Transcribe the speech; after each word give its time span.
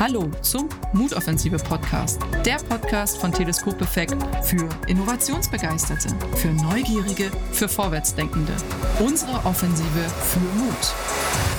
Hallo 0.00 0.30
zum 0.40 0.66
Mutoffensive 0.94 1.58
Podcast, 1.58 2.22
der 2.46 2.56
Podcast 2.56 3.18
von 3.18 3.30
Teleskop 3.30 3.82
Effekt 3.82 4.16
für 4.42 4.66
Innovationsbegeisterte, 4.86 6.08
für 6.36 6.48
Neugierige, 6.48 7.30
für 7.52 7.68
Vorwärtsdenkende. 7.68 8.54
Unsere 8.98 9.44
Offensive 9.44 10.08
für 10.08 10.40
Mut. 10.58 11.49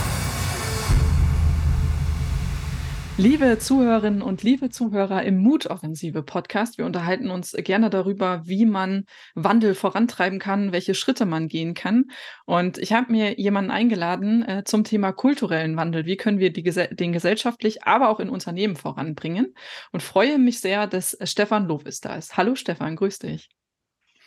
Liebe 3.24 3.60
Zuhörerinnen 3.60 4.24
und 4.24 4.42
liebe 4.42 4.72
Zuhörer 4.72 5.22
im 5.22 5.38
Mutoffensive 5.38 6.24
Podcast, 6.24 6.80
wir 6.80 6.88
unterhalten 6.88 7.30
uns 7.30 7.52
gerne 7.52 7.92
darüber, 7.92 8.42
wie 8.48 8.66
man 8.66 9.06
Wandel 9.36 9.76
vorantreiben 9.76 10.40
kann, 10.40 10.72
welche 10.72 10.96
Schritte 10.96 11.28
man 11.28 11.48
gehen 11.48 11.76
kann. 11.76 12.06
Und 12.48 12.80
ich 12.80 12.94
habe 12.94 13.12
mir 13.12 13.40
jemanden 13.40 13.70
eingeladen 13.70 14.42
äh, 14.42 14.64
zum 14.66 14.84
Thema 14.84 15.12
kulturellen 15.12 15.78
Wandel. 15.78 16.08
Wie 16.08 16.18
können 16.18 16.40
wir 16.40 16.50
Gese 16.50 16.88
den 16.88 17.12
gesellschaftlich, 17.12 17.84
aber 17.84 18.10
auch 18.10 18.20
in 18.20 18.28
Unternehmen 18.28 18.76
voranbringen? 18.76 19.54
Und 19.92 20.02
freue 20.02 20.40
mich 20.40 20.60
sehr, 20.60 20.88
dass 20.88 21.16
Stefan 21.22 21.68
Lovis 21.68 22.02
da 22.02 22.16
ist. 22.16 22.38
Hallo 22.38 22.56
Stefan, 22.56 22.96
grüß 22.96 23.20
dich. 23.20 23.52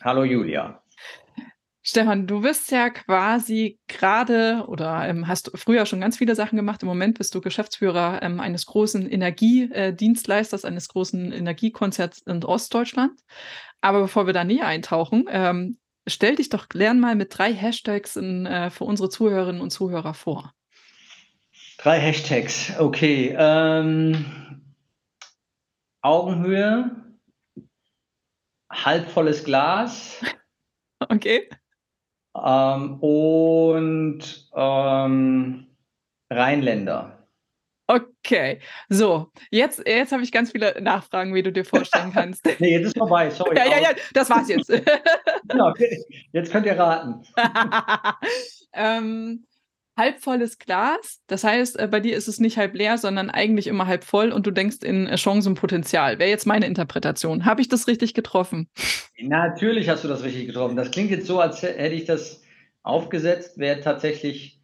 Hallo 0.02 0.22
Julia. 0.22 0.83
Stefan, 1.86 2.26
du 2.26 2.40
bist 2.40 2.70
ja 2.70 2.88
quasi 2.88 3.78
gerade 3.88 4.64
oder 4.68 5.06
ähm, 5.06 5.28
hast 5.28 5.50
früher 5.54 5.84
schon 5.84 6.00
ganz 6.00 6.16
viele 6.16 6.34
Sachen 6.34 6.56
gemacht. 6.56 6.82
Im 6.82 6.88
Moment 6.88 7.18
bist 7.18 7.34
du 7.34 7.42
Geschäftsführer 7.42 8.22
ähm, 8.22 8.40
eines 8.40 8.64
großen 8.64 9.06
Energiedienstleisters, 9.06 10.64
eines 10.64 10.88
großen 10.88 11.30
Energiekonzerts 11.30 12.22
in 12.22 12.42
Ostdeutschland. 12.42 13.20
Aber 13.82 14.00
bevor 14.00 14.24
wir 14.24 14.32
da 14.32 14.44
näher 14.44 14.66
eintauchen, 14.66 15.26
ähm, 15.28 15.78
stell 16.06 16.36
dich 16.36 16.48
doch 16.48 16.70
gern 16.70 17.00
mal 17.00 17.16
mit 17.16 17.36
drei 17.36 17.52
Hashtags 17.52 18.16
in, 18.16 18.46
äh, 18.46 18.70
für 18.70 18.84
unsere 18.84 19.10
Zuhörerinnen 19.10 19.60
und 19.60 19.68
Zuhörer 19.68 20.14
vor. 20.14 20.54
Drei 21.76 22.00
Hashtags, 22.00 22.72
okay. 22.78 23.36
Ähm, 23.38 24.24
Augenhöhe, 26.00 26.96
halbvolles 28.72 29.44
Glas. 29.44 30.22
Okay. 31.10 31.50
Ähm, 32.36 32.98
und 33.00 34.48
ähm, 34.54 35.66
Rheinländer. 36.30 37.14
Okay, 37.86 38.60
so, 38.88 39.30
jetzt, 39.50 39.82
jetzt 39.86 40.12
habe 40.12 40.22
ich 40.22 40.32
ganz 40.32 40.52
viele 40.52 40.80
Nachfragen, 40.80 41.34
wie 41.34 41.42
du 41.42 41.52
dir 41.52 41.66
vorstellen 41.66 42.12
kannst. 42.14 42.44
nee, 42.58 42.78
jetzt 42.78 42.86
ist 42.86 42.98
vorbei, 42.98 43.28
sorry. 43.28 43.56
ja, 43.58 43.66
ja, 43.66 43.78
ja, 43.78 43.90
das 44.14 44.30
war's 44.30 44.48
jetzt. 44.48 44.68
genau, 45.48 45.68
okay. 45.68 46.02
Jetzt 46.32 46.50
könnt 46.50 46.64
ihr 46.64 46.78
raten. 46.78 47.22
ähm, 48.72 49.44
halbvolles 49.96 50.58
Glas, 50.58 51.20
das 51.26 51.44
heißt, 51.44 51.78
äh, 51.78 51.88
bei 51.88 52.00
dir 52.00 52.16
ist 52.16 52.28
es 52.28 52.40
nicht 52.40 52.58
halb 52.58 52.74
leer, 52.74 52.98
sondern 52.98 53.30
eigentlich 53.30 53.66
immer 53.66 53.86
halb 53.86 54.04
voll 54.04 54.32
und 54.32 54.46
du 54.46 54.50
denkst 54.50 54.78
in 54.82 55.06
äh, 55.06 55.16
Chancenpotenzial. 55.16 56.18
Wäre 56.18 56.30
jetzt 56.30 56.46
meine 56.46 56.66
Interpretation. 56.66 57.44
Habe 57.44 57.60
ich 57.60 57.68
das 57.68 57.86
richtig 57.86 58.14
getroffen? 58.14 58.68
Natürlich 59.18 59.88
hast 59.88 60.04
du 60.04 60.08
das 60.08 60.24
richtig 60.24 60.46
getroffen. 60.46 60.76
Das 60.76 60.90
klingt 60.90 61.10
jetzt 61.10 61.26
so, 61.26 61.40
als 61.40 61.62
hätte 61.62 61.94
ich 61.94 62.04
das 62.04 62.42
aufgesetzt. 62.82 63.54
Wer 63.56 63.80
tatsächlich 63.80 64.60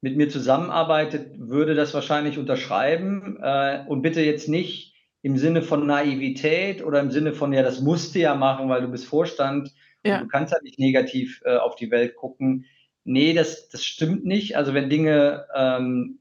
mit 0.00 0.16
mir 0.16 0.28
zusammenarbeitet, 0.28 1.32
würde 1.36 1.74
das 1.74 1.92
wahrscheinlich 1.92 2.38
unterschreiben. 2.38 3.38
Äh, 3.42 3.84
und 3.88 4.02
bitte 4.02 4.22
jetzt 4.22 4.48
nicht 4.48 4.94
im 5.22 5.36
Sinne 5.36 5.62
von 5.62 5.86
Naivität 5.86 6.82
oder 6.82 7.00
im 7.00 7.10
Sinne 7.10 7.34
von, 7.34 7.52
ja, 7.52 7.62
das 7.62 7.80
musst 7.80 8.14
du 8.14 8.20
ja 8.20 8.34
machen, 8.34 8.68
weil 8.68 8.80
du 8.82 8.88
bist 8.88 9.04
Vorstand. 9.04 9.74
Ja. 10.02 10.20
du 10.20 10.28
kannst 10.28 10.54
ja 10.54 10.58
nicht 10.62 10.78
negativ 10.78 11.42
auf 11.44 11.76
die 11.76 11.90
Welt 11.90 12.16
gucken 12.16 12.64
nee, 13.04 13.32
das, 13.32 13.68
das 13.68 13.84
stimmt 13.84 14.24
nicht. 14.24 14.56
Also 14.56 14.74
wenn 14.74 14.90
Dinge, 14.90 15.46
ähm, 15.54 16.20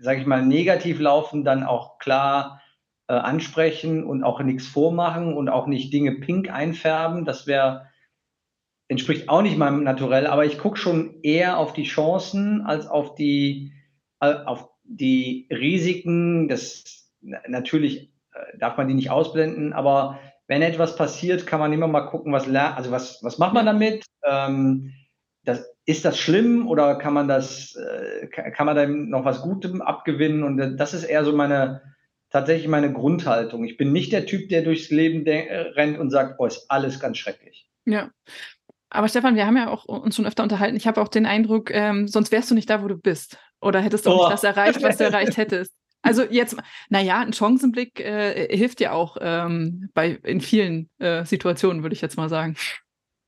sage 0.00 0.20
ich 0.20 0.26
mal, 0.26 0.44
negativ 0.44 1.00
laufen, 1.00 1.44
dann 1.44 1.62
auch 1.62 1.98
klar 1.98 2.60
äh, 3.08 3.14
ansprechen 3.14 4.04
und 4.04 4.22
auch 4.22 4.40
nichts 4.40 4.66
vormachen 4.66 5.34
und 5.34 5.48
auch 5.48 5.66
nicht 5.66 5.92
Dinge 5.92 6.12
pink 6.12 6.50
einfärben. 6.50 7.24
Das 7.24 7.46
wäre 7.46 7.88
entspricht 8.88 9.28
auch 9.28 9.42
nicht 9.42 9.56
meinem 9.56 9.84
Naturell, 9.84 10.26
aber 10.26 10.44
ich 10.44 10.58
gucke 10.58 10.76
schon 10.76 11.20
eher 11.22 11.58
auf 11.58 11.72
die 11.72 11.84
Chancen 11.84 12.62
als 12.62 12.88
auf 12.88 13.14
die, 13.14 13.72
äh, 14.20 14.32
auf 14.32 14.68
die 14.84 15.48
Risiken. 15.50 16.48
Das 16.48 17.08
natürlich 17.20 18.12
äh, 18.32 18.58
darf 18.58 18.76
man 18.76 18.88
die 18.88 18.94
nicht 18.94 19.10
ausblenden, 19.10 19.72
aber 19.72 20.18
wenn 20.48 20.62
etwas 20.62 20.96
passiert, 20.96 21.46
kann 21.46 21.60
man 21.60 21.72
immer 21.72 21.86
mal 21.86 22.06
gucken, 22.06 22.32
was 22.32 22.48
also 22.48 22.90
was, 22.90 23.22
was 23.22 23.38
macht 23.38 23.54
man 23.54 23.66
damit? 23.66 24.04
Ähm, 24.24 24.92
das, 25.44 25.64
ist 25.90 26.04
das 26.04 26.18
schlimm 26.18 26.68
oder 26.68 26.96
kann 26.96 27.14
man 27.14 27.28
das, 27.28 27.76
äh, 27.76 28.26
kann 28.28 28.66
man 28.66 28.76
da 28.76 28.86
noch 28.86 29.24
was 29.24 29.42
Gutem 29.42 29.82
abgewinnen? 29.82 30.42
Und 30.42 30.58
äh, 30.58 30.76
das 30.76 30.94
ist 30.94 31.04
eher 31.04 31.24
so 31.24 31.32
meine, 31.32 31.82
tatsächlich 32.30 32.68
meine 32.68 32.92
Grundhaltung. 32.92 33.64
Ich 33.64 33.76
bin 33.76 33.92
nicht 33.92 34.12
der 34.12 34.26
Typ, 34.26 34.48
der 34.48 34.62
durchs 34.62 34.90
Leben 34.90 35.24
rennt 35.26 35.98
und 35.98 36.10
sagt, 36.10 36.36
oh, 36.38 36.46
ist 36.46 36.70
alles 36.70 37.00
ganz 37.00 37.18
schrecklich. 37.18 37.68
Ja. 37.86 38.10
Aber 38.88 39.08
Stefan, 39.08 39.36
wir 39.36 39.46
haben 39.46 39.56
ja 39.56 39.68
auch 39.68 39.84
uns 39.84 40.16
schon 40.16 40.26
öfter 40.26 40.42
unterhalten. 40.42 40.76
Ich 40.76 40.86
habe 40.86 41.00
auch 41.00 41.08
den 41.08 41.26
Eindruck, 41.26 41.70
ähm, 41.72 42.08
sonst 42.08 42.32
wärst 42.32 42.50
du 42.50 42.54
nicht 42.54 42.70
da, 42.70 42.82
wo 42.82 42.88
du 42.88 42.96
bist. 42.96 43.38
Oder 43.60 43.80
hättest 43.80 44.06
du 44.06 44.10
oh. 44.10 44.16
nicht 44.16 44.32
das 44.32 44.44
erreicht, 44.44 44.82
was 44.82 44.96
du 44.96 45.04
erreicht 45.04 45.36
hättest. 45.36 45.74
Also 46.02 46.22
jetzt, 46.22 46.56
naja, 46.88 47.18
ein 47.20 47.32
Chancenblick 47.32 48.00
äh, 48.00 48.56
hilft 48.56 48.80
ja 48.80 48.92
auch 48.92 49.16
ähm, 49.20 49.90
bei, 49.92 50.18
in 50.22 50.40
vielen 50.40 50.88
äh, 50.98 51.24
Situationen, 51.24 51.82
würde 51.82 51.94
ich 51.94 52.00
jetzt 52.00 52.16
mal 52.16 52.28
sagen. 52.28 52.56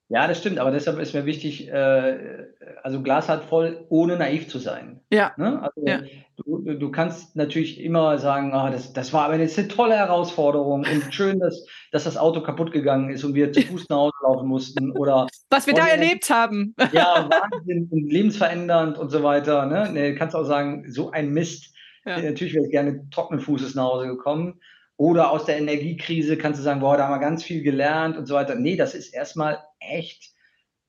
Ja, 0.09 0.29
das 0.29 0.39
stimmt, 0.39 0.59
aber 0.59 0.71
deshalb 0.71 0.99
ist 0.99 1.15
mir 1.15 1.25
wichtig, 1.25 1.69
äh, 1.69 2.47
also 2.83 3.03
Glas 3.03 3.31
hat 3.31 3.45
voll, 3.45 3.87
ohne 3.89 4.17
naiv 4.17 4.49
zu 4.49 4.59
sein. 4.59 5.01
Ja. 5.11 5.33
Ne? 5.39 5.63
Also 5.63 5.87
ja. 5.87 6.01
Du, 6.37 6.59
du 6.61 6.91
kannst 6.91 7.37
natürlich 7.37 7.81
immer 7.81 8.19
sagen, 8.19 8.53
ah, 8.53 8.71
das, 8.71 8.93
das 8.93 9.13
war 9.13 9.25
aber 9.25 9.39
jetzt 9.39 9.59
eine 9.59 9.69
tolle 9.69 9.95
Herausforderung 9.95 10.81
und 10.81 10.87
schön, 11.15 11.39
dass, 11.41 11.65
dass 11.93 12.05
das 12.05 12.17
Auto 12.17 12.43
kaputt 12.43 12.73
gegangen 12.73 13.11
ist 13.11 13.25
und 13.25 13.35
wir 13.35 13.53
zu 13.53 13.63
Fuß 13.63 13.89
nach 13.89 13.97
Hause 13.97 14.15
laufen 14.23 14.49
mussten 14.49 14.91
oder 14.93 15.27
was 15.51 15.67
wir 15.67 15.75
da 15.75 15.87
erlebt 15.87 16.29
haben. 16.31 16.75
Ja, 16.93 17.29
Wahnsinn 17.31 17.89
und 17.91 18.11
lebensverändernd 18.11 18.99
und 18.99 19.11
so 19.11 19.23
weiter. 19.23 19.65
Ne? 19.67 19.89
Nee, 19.93 20.15
kannst 20.15 20.37
auch 20.37 20.45
sagen, 20.45 20.91
so 20.91 21.11
ein 21.11 21.31
Mist. 21.31 21.75
Ja. 22.05 22.21
Natürlich 22.21 22.55
wäre 22.55 22.67
ich 22.67 22.71
gerne 22.71 23.09
trockenen 23.11 23.41
Fußes 23.41 23.75
nach 23.75 23.85
Hause 23.85 24.09
gekommen. 24.09 24.61
Oder 24.97 25.31
aus 25.31 25.47
der 25.47 25.59
Energiekrise 25.59 26.37
kannst 26.37 26.61
du 26.61 26.65
sagen, 26.65 26.81
boah, 26.81 26.97
da 26.97 27.05
haben 27.05 27.15
wir 27.15 27.19
ganz 27.19 27.43
viel 27.43 27.63
gelernt 27.63 28.17
und 28.17 28.27
so 28.27 28.35
weiter. 28.35 28.55
Nee, 28.55 28.77
das 28.77 28.95
ist 28.95 29.13
erstmal 29.13 29.59
echt 29.81 30.33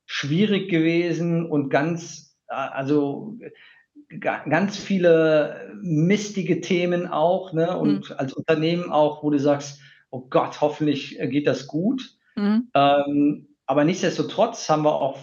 schwierig 0.06 0.70
gewesen 0.70 1.46
und 1.46 1.70
ganz, 1.70 2.38
äh, 2.48 2.54
also 2.54 3.38
ganz 4.20 4.78
viele 4.78 5.72
mistige 5.82 6.62
Themen 6.62 7.08
auch, 7.08 7.54
ne? 7.54 7.78
Und 7.78 8.10
mhm. 8.10 8.16
als 8.18 8.34
Unternehmen 8.34 8.92
auch, 8.92 9.24
wo 9.24 9.30
du 9.30 9.40
sagst, 9.40 9.80
oh 10.12 10.22
Gott, 10.30 10.62
hoffentlich 10.62 11.18
geht 11.20 11.48
das 11.48 11.68
gut. 11.68 12.18
Mhm. 12.36 12.70
Ähm, 12.74 13.48
aber 13.66 13.84
nichtsdestotrotz 13.84 14.70
haben 14.70 14.84
wir 14.84 14.94
auch, 14.94 15.18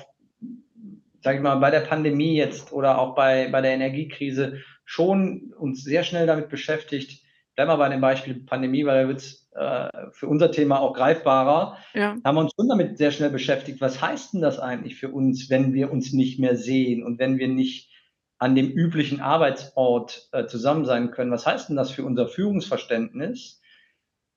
sag 1.23 1.37
ich 1.37 1.43
mal, 1.43 1.57
bei 1.57 1.71
der 1.71 1.81
Pandemie 1.81 2.35
jetzt 2.37 2.73
oder 2.73 2.99
auch 2.99 3.15
bei, 3.15 3.49
bei 3.49 3.61
der 3.61 3.73
Energiekrise 3.73 4.59
schon 4.85 5.53
uns 5.57 5.85
sehr 5.85 6.03
schnell 6.03 6.27
damit 6.27 6.49
beschäftigt, 6.49 7.23
bleiben 7.67 7.79
wir 7.79 7.85
bei 7.85 7.89
dem 7.91 8.01
Beispiel 8.01 8.35
Pandemie, 8.47 8.87
weil 8.87 9.03
da 9.03 9.09
wird 9.09 9.19
es 9.19 9.51
äh, 9.55 9.91
für 10.13 10.29
unser 10.29 10.51
Thema 10.51 10.81
auch 10.81 10.95
greifbarer. 10.95 11.77
Ja. 11.93 12.17
Haben 12.25 12.37
wir 12.37 12.41
uns 12.41 12.53
schon 12.57 12.69
damit 12.69 12.97
sehr 12.97 13.11
schnell 13.11 13.29
beschäftigt. 13.29 13.83
Was 13.83 14.01
heißt 14.01 14.33
denn 14.33 14.41
das 14.41 14.59
eigentlich 14.59 14.97
für 14.97 15.11
uns, 15.11 15.51
wenn 15.51 15.75
wir 15.75 15.93
uns 15.93 16.15
nicht 16.15 16.39
mehr 16.39 16.57
sehen 16.57 17.05
und 17.05 17.19
wenn 17.19 17.39
wir 17.39 17.49
nicht 17.49 17.91
an 18.39 18.55
dem 18.55 18.71
üblichen 18.71 19.21
Arbeitsort 19.21 20.31
äh, 20.33 20.47
zusammen 20.47 20.87
sein 20.87 21.11
können? 21.11 21.33
Was 21.33 21.47
heißt 21.47 21.69
denn 21.69 21.77
das 21.77 21.91
für 21.91 22.03
unser 22.03 22.29
Führungsverständnis? 22.29 23.61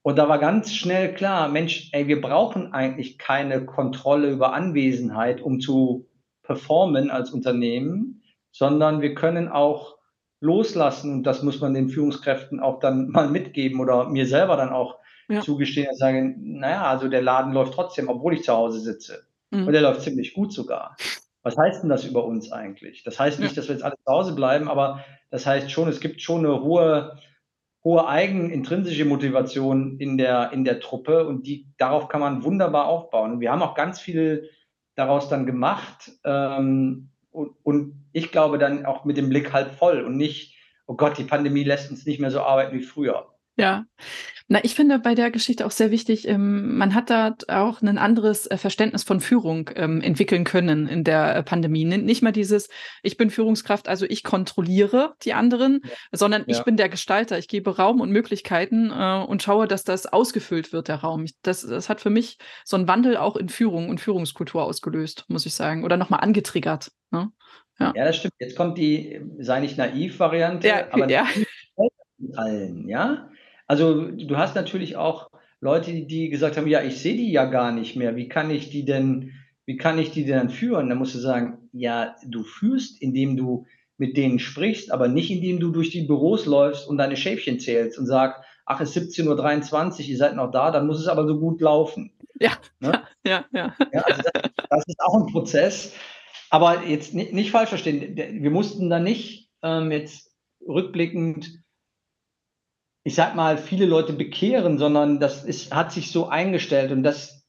Und 0.02 0.18
da 0.18 0.28
war 0.28 0.40
ganz 0.40 0.74
schnell 0.74 1.14
klar, 1.14 1.48
Mensch, 1.48 1.92
ey, 1.94 2.10
wir 2.10 2.20
brauchen 2.20 2.74
eigentlich 2.74 3.18
keine 3.18 3.66
Kontrolle 3.66 4.32
über 4.32 4.52
Anwesenheit, 4.52 5.40
um 5.40 5.62
zu 5.62 6.10
performen 6.42 7.10
als 7.10 7.32
Unternehmen, 7.32 8.22
sondern 8.52 9.00
wir 9.00 9.14
können 9.16 9.48
auch 9.48 9.96
loslassen. 10.44 11.14
Und 11.14 11.24
das 11.24 11.42
muss 11.42 11.60
man 11.62 11.74
den 11.74 11.90
Führungskräften 11.90 12.60
auch 12.60 12.80
dann 12.80 13.08
mal 13.10 13.30
mitgeben 13.30 13.80
oder 13.80 14.10
mir 14.10 14.28
selber 14.28 14.58
dann 14.58 14.70
auch 14.70 15.00
ja. 15.30 15.42
zugestehen 15.42 15.90
und 15.90 15.98
sagen, 15.98 16.36
naja, 16.60 16.84
also 16.84 17.08
der 17.08 17.22
Laden 17.22 17.54
läuft 17.54 17.74
trotzdem, 17.74 18.10
obwohl 18.10 18.34
ich 18.34 18.44
zu 18.44 18.54
Hause 18.54 18.80
sitze. 18.80 19.26
Mhm. 19.52 19.68
Und 19.68 19.74
der 19.74 19.82
läuft 19.82 20.02
ziemlich 20.02 20.34
gut 20.34 20.54
sogar. 20.54 20.98
Was 21.44 21.58
heißt 21.58 21.84
denn 21.84 21.90
das 21.90 22.06
über 22.06 22.24
uns 22.24 22.52
eigentlich? 22.52 23.04
Das 23.04 23.20
heißt 23.20 23.40
nicht, 23.40 23.58
dass 23.58 23.68
wir 23.68 23.76
jetzt 23.76 23.84
alle 23.84 23.96
zu 23.96 24.12
Hause 24.12 24.34
bleiben, 24.34 24.70
aber 24.70 25.04
das 25.30 25.46
heißt 25.46 25.72
schon, 25.72 25.90
es 25.90 26.00
gibt 26.00 26.22
schon 26.22 26.46
eine 26.46 26.62
hohe, 26.62 27.18
hohe 27.84 28.08
eigenintrinsische 28.08 29.04
Motivation 29.04 30.00
in 30.00 30.18
der, 30.18 30.52
in 30.54 30.64
der 30.64 30.80
Truppe 30.80 31.28
und 31.28 31.46
die, 31.46 31.68
darauf 31.78 32.08
kann 32.08 32.22
man 32.22 32.44
wunderbar 32.44 32.86
aufbauen. 32.86 33.34
Und 33.34 33.40
wir 33.42 33.52
haben 33.52 33.62
auch 33.62 33.76
ganz 33.76 34.00
viel 34.00 34.50
daraus 34.96 35.28
dann 35.28 35.46
gemacht. 35.46 36.12
Ähm, 36.24 37.10
und, 37.34 37.56
und 37.64 38.06
ich 38.14 38.32
glaube 38.32 38.58
dann 38.58 38.86
auch 38.86 39.06
mit 39.06 39.18
dem 39.18 39.30
Blick 39.30 39.52
halb 39.52 39.72
voll 39.78 40.02
und 40.02 40.16
nicht, 40.16 40.56
oh 40.86 40.96
Gott, 40.96 41.18
die 41.18 41.24
Pandemie 41.24 41.64
lässt 41.64 41.90
uns 41.90 42.06
nicht 42.06 42.20
mehr 42.20 42.32
so 42.32 42.42
arbeiten 42.42 42.78
wie 42.78 42.84
früher. 42.84 43.33
Ja. 43.58 43.86
Na, 44.48 44.60
ich 44.64 44.76
finde 44.76 45.00
bei 45.00 45.16
der 45.16 45.32
Geschichte 45.32 45.66
auch 45.66 45.72
sehr 45.72 45.92
wichtig, 45.92 46.28
ähm, 46.28 46.78
man 46.78 46.96
hat 46.96 47.10
da 47.12 47.36
auch 47.50 47.82
ein 47.82 47.98
anderes, 48.00 48.48
äh, 48.48 48.58
Verständnis 48.58 49.04
von 49.04 49.22
Führung, 49.22 49.70
ähm, 49.76 50.02
entwickeln 50.02 50.44
können 50.44 50.88
in 50.88 51.04
der, 51.04 51.36
äh, 51.36 51.44
Pandemie. 51.44 51.84
N 51.86 52.06
nicht 52.06 52.24
mehr 52.24 52.32
dieses: 52.32 52.70
„Ich 53.04 53.18
bin 53.18 53.30
Führungskraft, 53.30 53.88
also 53.90 54.06
ich 54.10 54.24
kontrolliere 54.24 55.16
die 55.24 55.34
anderen“, 55.34 55.82
Ja. 55.84 55.96
sondern 56.12 56.46
„Ich 56.48 56.60
Ja. 56.60 56.64
bin 56.64 56.78
der 56.78 56.90
Gestalter. 56.90 57.38
Ich 57.40 57.48
gebe 57.48 57.76
Raum 57.78 58.02
und 58.02 58.12
Möglichkeiten, 58.12 58.92
äh, 58.92 59.24
und 59.28 59.44
schaue, 59.44 59.68
dass 59.68 59.84
das 59.84 60.08
ausgefüllt 60.08 60.74
wird, 60.74 60.88
der 60.90 60.98
Raum.“ 60.98 61.26
Ich 61.26 61.36
das 61.44 61.62
das 61.62 61.90
hat 61.90 62.02
für 62.02 62.10
mich 62.10 62.38
so 62.66 62.78
'n 62.78 62.88
Wandel 62.88 63.18
auch 63.18 63.36
in 63.38 63.50
Führung 63.50 63.90
und 63.90 64.02
Führungskultur 64.02 64.64
ausgelöst, 64.64 65.26
muss 65.30 65.46
ich 65.46 65.54
sagen, 65.56 65.84
oder 65.86 65.98
noch 65.98 66.10
mal 66.10 66.18
angetriggert, 66.20 66.92
ne? 67.12 67.32
Ja. 67.80 67.96
Ja, 67.96 68.06
das 68.06 68.18
stimmt. 68.18 68.34
Jetzt 68.40 68.56
kommt 68.56 68.78
die 68.80 69.22
„sei 69.40 69.60
nicht 69.60 69.78
naiv“ 69.78 70.20
Ja, 70.62 70.82
Variante, 70.82 70.92
aber 70.92 71.08
ja. 71.10 71.28
allen, 72.38 72.90
ja? 72.90 73.30
Also, 73.70 74.12
du 74.12 74.38
hast 74.38 74.56
natürlich 74.56 74.98
auch 74.98 75.30
Leute, 75.62 75.94
die 75.94 76.30
gesagt 76.30 76.58
haben: 76.58 76.68
„Ja, 76.68 76.82
ich 76.84 77.00
sehe 77.02 77.16
die 77.16 77.32
ja 77.32 77.46
gar 77.46 77.72
nicht 77.72 77.96
mehr. 77.96 78.16
Wie 78.16 78.28
kann 78.28 78.50
ich 78.52 78.70
die 78.70 78.86
denn 78.86 79.32
wie 79.66 79.78
kann 79.78 79.98
ich 80.00 80.12
die 80.12 80.26
denn 80.26 80.50
führen?“ 80.50 80.90
Dann 80.90 80.98
musst 80.98 81.16
du 81.16 81.20
sagen: 81.20 81.70
„Ja, 81.72 82.16
du 82.28 82.44
führst, 82.44 83.02
indem 83.02 83.38
du 83.38 83.66
mit 83.98 84.18
denen 84.18 84.40
sprichst, 84.40 84.92
aber 84.92 85.08
nicht, 85.08 85.32
indem 85.32 85.60
du 85.60 85.72
durch 85.72 85.92
die 85.92 86.02
Büros 86.02 86.46
läufst 86.46 86.88
und 86.88 86.98
deine 86.98 87.16
Schäfchen 87.16 87.60
zählst 87.60 87.98
und 87.98 88.06
sagst: 88.08 88.42
‚Ach, 88.66 88.82
es 88.82 88.90
ist 88.90 88.94
17:23 88.96 90.10
ihr 90.10 90.18
seid 90.18 90.36
noch 90.36 90.52
da, 90.52 90.72
dann 90.72 90.88
muss 90.88 91.00
es 91.00 91.08
aber 91.08 91.26
so 91.28 91.40
gut 91.40 91.62
laufen.‘“ 91.62 92.12
Ja, 92.40 92.52
Ne? 92.82 92.92
ja, 93.26 93.46
ja, 93.54 93.60
ja. 93.60 93.76
Ja, 93.94 94.02
also 94.02 94.22
das 94.24 94.34
das 94.70 94.84
ist 94.88 95.00
auch 95.02 95.16
'n 95.16 95.28
Prozess. 95.32 95.94
Aber 96.50 96.84
jetzt 96.88 97.14
ni 97.16 97.30
nicht 97.34 97.52
falsch 97.52 97.70
verstehen, 97.70 98.16
wir 98.18 98.52
mussten 98.52 98.90
da 98.90 99.00
nicht, 99.00 99.50
ähm, 99.64 99.92
jetzt 99.92 100.32
rückblickend 100.68 101.63
ich 103.06 103.16
sage 103.16 103.36
mal, 103.36 103.58
viele 103.58 103.86
Leute 103.86 104.14
bekehren, 104.14 104.78
sondern 104.78 105.20
das 105.20 105.44
ist 105.44 105.74
hat 105.76 105.92
sich 105.92 106.12
so 106.12 106.28
eingestellt 106.30 106.92
und 106.92 107.04
das 107.04 107.46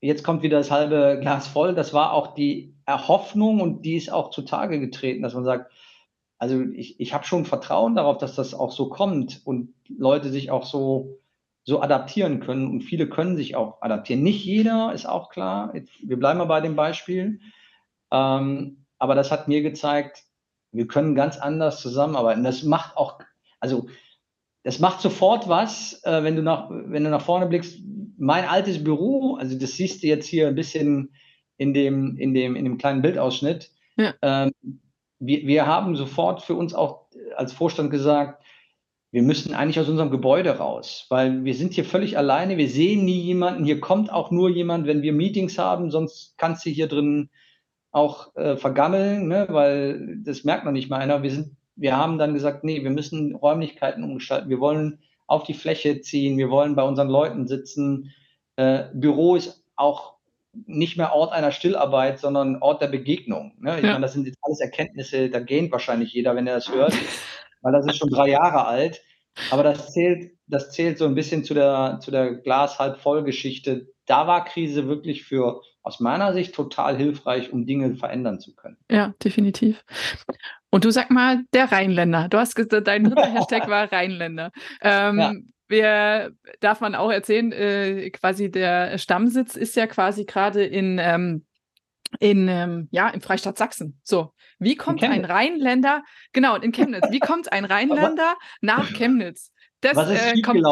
jetzt 0.00 0.24
kommt 0.24 0.42
wieder 0.42 0.58
das 0.58 0.70
halbe 0.70 1.18
Glas 1.20 1.46
voll. 1.48 1.74
Das 1.74 1.92
war 1.94 2.12
auch 2.12 2.34
die 2.34 2.74
Erhoffnung 2.86 3.60
und 3.60 3.82
die 3.84 3.96
ist 3.96 4.12
auch 4.12 4.30
zutage 4.30 4.80
getreten, 4.80 5.22
dass 5.22 5.34
man 5.34 5.44
sagt: 5.44 5.72
„Also, 6.38 6.60
ich 6.62 7.00
ich 7.00 7.14
habe 7.14 7.24
schon 7.24 7.44
Vertrauen 7.46 7.94
darauf, 7.96 8.18
dass 8.18 8.34
das 8.36 8.54
auch 8.54 8.72
so 8.72 8.88
kommt 8.88 9.42
und 9.46 9.74
Leute 9.88 10.30
sich 10.30 10.50
auch 10.50 10.64
so 10.66 11.18
so 11.64 11.80
adaptieren 11.82 12.40
können“, 12.40 12.68
und 12.70 12.82
viele 12.82 13.08
können 13.08 13.36
sich 13.36 13.56
auch 13.56 13.82
adaptieren. 13.82 14.22
Nicht 14.22 14.44
jeder, 14.44 14.92
ist 14.94 15.06
auch 15.08 15.30
klar. 15.30 15.72
Wir 16.02 16.18
bleiben 16.18 16.38
mal 16.38 16.44
bei 16.46 16.60
dem 16.60 16.76
Beispiel. 16.76 17.40
Ähm, 18.12 18.86
aber 18.98 19.14
das 19.16 19.30
hat 19.32 19.48
mir 19.48 19.62
gezeigt, 19.62 20.24
wir 20.72 20.86
können 20.88 21.14
ganz 21.16 21.38
anders 21.38 21.80
zusammenarbeiten. 21.82 22.44
Das 22.44 22.62
macht 22.64 22.96
auch 22.96 23.18
also, 23.60 23.88
das 24.66 24.80
macht 24.80 25.00
sofort 25.02 25.48
was, 25.48 26.02
äh, 26.04 26.24
wenn 26.24 26.36
du 26.36 26.42
nach 26.42 26.70
wenn 26.70 27.04
du 27.04 27.10
nach 27.10 27.22
vorne 27.22 27.46
blickst. 27.46 27.80
Mein 28.18 28.46
altes 28.46 28.84
Büro, 28.84 29.36
also, 29.36 29.58
das 29.58 29.72
siehst 29.76 30.02
du 30.04 30.08
jetzt 30.08 30.26
hier 30.28 30.48
'n 30.48 30.56
bisschen 30.56 31.12
in 31.58 31.74
dem 31.74 32.18
in 32.18 32.34
dem 32.34 32.56
in 32.56 32.64
dem 32.66 32.78
kleinen 32.78 33.02
Bildausschnitt. 33.02 33.72
Ja. 33.98 34.14
Ähm, 34.22 34.52
wir 35.20 35.46
wir 35.46 35.66
haben 35.66 35.96
sofort 35.96 36.42
für 36.42 36.54
uns 36.56 36.74
auch 36.74 37.06
als 37.36 37.52
Vorstand 37.54 37.90
gesagt: 37.92 38.42
„Wir 39.12 39.22
müssten 39.22 39.54
eigentlich 39.54 39.80
aus 39.80 39.88
unserem 39.90 40.10
Gebäude 40.10 40.58
raus, 40.58 41.06
weil 41.10 41.44
wir 41.44 41.54
sind 41.54 41.74
hier 41.74 41.84
völlig 41.86 42.18
alleine. 42.18 42.58
Wir 42.58 42.68
sehen 42.70 43.04
nie 43.06 43.20
jemanden. 43.20 43.64
Hier 43.66 43.80
kommt 43.80 44.12
auch 44.12 44.30
nur 44.32 44.50
jemand, 44.50 44.86
wenn 44.88 45.02
wir 45.02 45.12
Meetings 45.14 45.58
haben, 45.58 45.90
sonst 45.92 46.34
kannst 46.38 46.66
du 46.66 46.70
hier 46.70 46.88
drin 46.88 47.30
auch, 47.92 48.36
äh, 48.36 48.56
vergammeln, 48.58 49.28
ne, 49.28 49.46
weil 49.50 50.18
das 50.24 50.44
merkt 50.44 50.64
noch 50.66 50.72
nicht 50.72 50.90
mal 50.90 50.98
einer.“ 51.00 51.22
Wir 51.24 51.30
sind 51.32 51.56
wir 51.76 51.96
haben 51.96 52.18
dann 52.18 52.34
gesagt: 52.34 52.64
„Ne, 52.64 52.82
wir 52.82 52.90
müssen 52.90 53.34
Räumlichkeiten 53.34 54.02
umgestalten. 54.04 54.48
Wir 54.50 54.60
wollen 54.60 55.00
auf 55.26 55.44
die 55.44 55.54
Fläche 55.54 56.00
ziehen. 56.00 56.38
Wir 56.38 56.50
wollen 56.50 56.74
bei 56.76 56.82
unseren 56.82 57.08
Leuten 57.08 57.46
sitzen.“ 57.46 58.12
Äh, 58.56 58.84
Büro 58.94 59.36
ist 59.36 59.64
auch 59.76 60.14
nicht 60.66 60.96
mehr 60.96 61.12
Ort 61.14 61.32
einer 61.32 61.52
Stillarbeit, 61.52 62.18
sondern 62.18 62.56
Ort 62.62 62.80
der 62.80 62.86
Begegnung, 62.88 63.52
ne? 63.60 63.76
Ich 63.78 63.84
Ja. 63.84 63.92
meine, 63.92 64.02
das 64.06 64.14
sind 64.14 64.26
jetzt 64.26 64.38
alles 64.42 64.60
Erkenntnisse, 64.60 65.28
da 65.28 65.40
gähnt 65.40 65.70
wahrscheinlich 65.70 66.14
jeder, 66.14 66.34
wenn 66.34 66.46
er 66.46 66.54
das 66.56 66.72
hört, 66.72 66.92
weil 67.62 67.72
das 67.74 67.86
ist 67.86 67.98
schon 67.98 68.08
3 68.10 68.28
Jahre 68.30 68.64
alt. 68.66 69.02
Aber 69.50 69.62
das 69.62 69.92
zählt 69.92 70.32
das 70.48 70.70
zählt 70.72 70.96
so 70.98 71.04
'n 71.06 71.14
bisschen 71.14 71.44
zu 71.44 71.52
der 71.54 71.98
zu 72.00 72.10
der 72.10 72.36
Glas-halb-voll-Geschichte. 72.36 73.88
Da 74.06 74.26
war 74.26 74.44
Krise 74.46 74.88
wirklich 74.88 75.24
für 75.24 75.60
aus 75.82 76.00
meiner 76.00 76.32
Sicht 76.32 76.54
total 76.54 76.96
hilfreich, 76.96 77.52
um 77.52 77.66
Dinge 77.66 77.94
verändern 77.96 78.40
zu 78.40 78.54
können. 78.54 78.78
Ja, 78.90 79.14
definitiv. 79.22 79.84
Und 80.76 80.84
du, 80.84 80.90
sag 80.90 81.10
mal, 81.10 81.42
der 81.54 81.72
Rheinländer. 81.72 82.28
Du 82.28 82.36
hast 82.36 82.54
gesa 82.54 82.82
dein 82.82 83.04
3. 83.04 83.30
Hashtag 83.32 83.66
war 83.66 83.90
Rheinländer. 83.90 84.50
Ja. 84.82 85.08
Ähm, 85.08 85.50
wir 85.68 86.32
darf 86.60 86.82
man 86.82 86.94
auch 86.94 87.10
erzählen, 87.10 87.50
äh, 87.50 88.10
quasi 88.10 88.50
der 88.50 88.98
Stammsitz 88.98 89.56
ist 89.56 89.74
ja 89.74 89.86
quasi 89.86 90.26
grade 90.26 90.62
in, 90.62 90.98
ähm 90.98 91.46
in, 92.20 92.48
ähm 92.48 92.88
ja, 92.90 93.08
im 93.08 93.22
Freistaat 93.22 93.56
Sachsen. 93.56 93.98
So, 94.04 94.34
wie 94.58 94.76
kommt 94.76 95.02
ein. 95.02 95.24
Rheinländer 95.24 96.02
genau, 96.34 96.56
in 96.56 96.72
Chemnitz. 96.72 97.10
Wie 97.10 97.20
kommt 97.20 97.50
ein 97.50 97.64
Rheinländer 97.72 98.34
nach 98.60 98.92
Chemnitz? 98.92 99.52
Das, 99.80 99.96
Was 99.96 100.10
ist 100.10 100.26
äh, 100.26 100.42
kommt? 100.42 100.60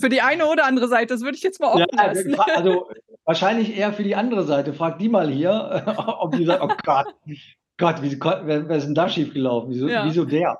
für 0.00 0.08
die 0.08 0.20
eine 0.20 0.46
oder 0.48 0.64
andere 0.66 0.88
Seite, 0.88 1.14
das 1.14 1.22
würde 1.22 1.36
ich 1.36 1.42
jetzt 1.42 1.60
mal 1.60 1.68
Ja, 1.72 1.86
offen 1.86 1.98
lassen. 2.00 2.34
fra 2.34 2.50
also, 2.54 2.90
wahrscheinlich 3.24 3.76
eher 3.76 3.92
für 3.92 4.02
die 4.02 4.16
andere 4.16 4.44
Seite. 4.44 4.72
Frag 4.74 4.98
die 4.98 5.08
mal 5.08 5.30
hier, 5.30 5.84
ob 6.20 6.34
die 6.34 6.44
sagt: 6.44 6.62
„Oh 6.62 6.70
Gott, 6.82 7.06
Gott, 7.78 8.02
wie 8.02 8.18
wa 8.20 8.42
was 8.68 8.84
ist 8.84 8.90
'n 8.90 8.94
da 8.94 9.08
schiefgelaufen? 9.08 9.70
Wieso 9.70 9.88
Ja. 9.88 10.04
wieso 10.04 10.24
der?“ 10.24 10.58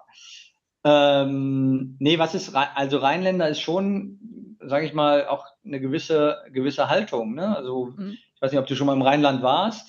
Ähm, 0.85 1.97
ne, 2.01 2.19
was 2.19 2.35
ist 2.35 2.55
also, 2.55 2.99
Rheinländer 2.99 3.49
ist 3.49 3.61
schon, 3.61 4.57
sage 4.61 4.87
ich 4.87 4.95
mal, 4.95 5.27
auch 5.27 5.47
'ne 5.65 5.81
gewisse 5.81 6.39
gewisse 6.53 6.89
Haltung, 6.89 7.35
ne? 7.35 7.57
Also, 7.57 7.95
Mhm. 7.99 8.19
ich 8.37 8.43
weiß 8.43 8.53
nicht, 8.53 8.61
ob 8.61 8.67
du 8.67 8.77
schon 8.77 8.87
mal 8.87 8.95
im 8.95 9.03
Rheinland 9.03 9.43
warst. 9.43 9.89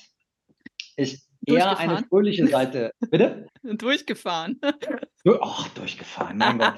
Ist 0.98 1.30
eher 1.46 1.78
eine 1.78 1.98
fröhliche 2.10 2.48
Seite. 2.48 2.92
Bitte? 3.12 3.48
Durchgefahren. 3.64 4.60
Du 5.26 5.40
ach, 5.42 5.68
durchgefahren, 5.70 6.40
mein 6.40 6.58
Gott. 6.60 6.74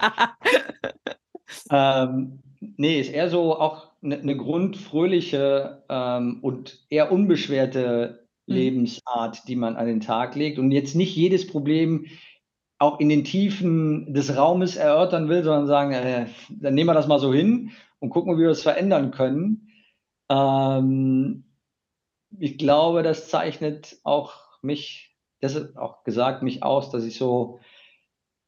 Ähm, 1.72 2.40
ne, 2.78 2.98
ist 3.00 3.10
eher 3.12 3.30
so 3.30 3.58
auch 3.60 3.92
'ne 4.02 4.18
'ne 4.24 4.36
grundfröhliche, 4.38 5.84
ähm, 5.90 6.40
und 6.42 6.86
eher 6.90 7.12
unbeschwerte 7.12 8.28
Mhm. 8.50 8.74
Lebensart, 8.76 9.48
die 9.48 9.56
man 9.56 9.76
an 9.78 9.88
den 9.88 10.02
Tag 10.02 10.36
legt 10.36 10.60
und 10.60 10.72
jetzt 10.72 10.96
nicht 10.96 11.16
jedes 11.16 11.48
Problem 11.48 12.06
auch 12.80 13.00
in 13.00 13.10
den 13.10 13.24
Tiefen 13.24 14.14
des 14.14 14.36
Raumes 14.38 14.76
erörtern 14.76 15.30
will, 15.30 15.44
sondern 15.44 15.68
sagen: 15.68 15.94
„Äh, 15.94 16.28
dann 16.50 16.74
nehmen 16.76 16.90
wir 16.90 16.94
das 16.94 17.08
mal 17.08 17.20
so 17.20 17.34
hin 17.34 17.72
und 18.00 18.10
gucken, 18.10 18.38
wie 18.38 18.42
wir 18.44 18.50
es 18.52 18.64
verändern 18.64 19.12
können.“ 19.12 19.70
Ähm, 20.30 21.46
ich 22.40 22.58
glaube, 22.60 23.04
das 23.04 23.30
zeichnet 23.30 23.98
auch 24.06 24.34
mich 24.64 25.12
das 25.42 25.56
ist 25.56 25.78
auch 25.78 26.04
gesagt, 26.06 26.44
mich 26.44 26.64
aus, 26.64 26.92
dass 26.92 27.06
ich 27.06 27.18
so, 27.18 27.60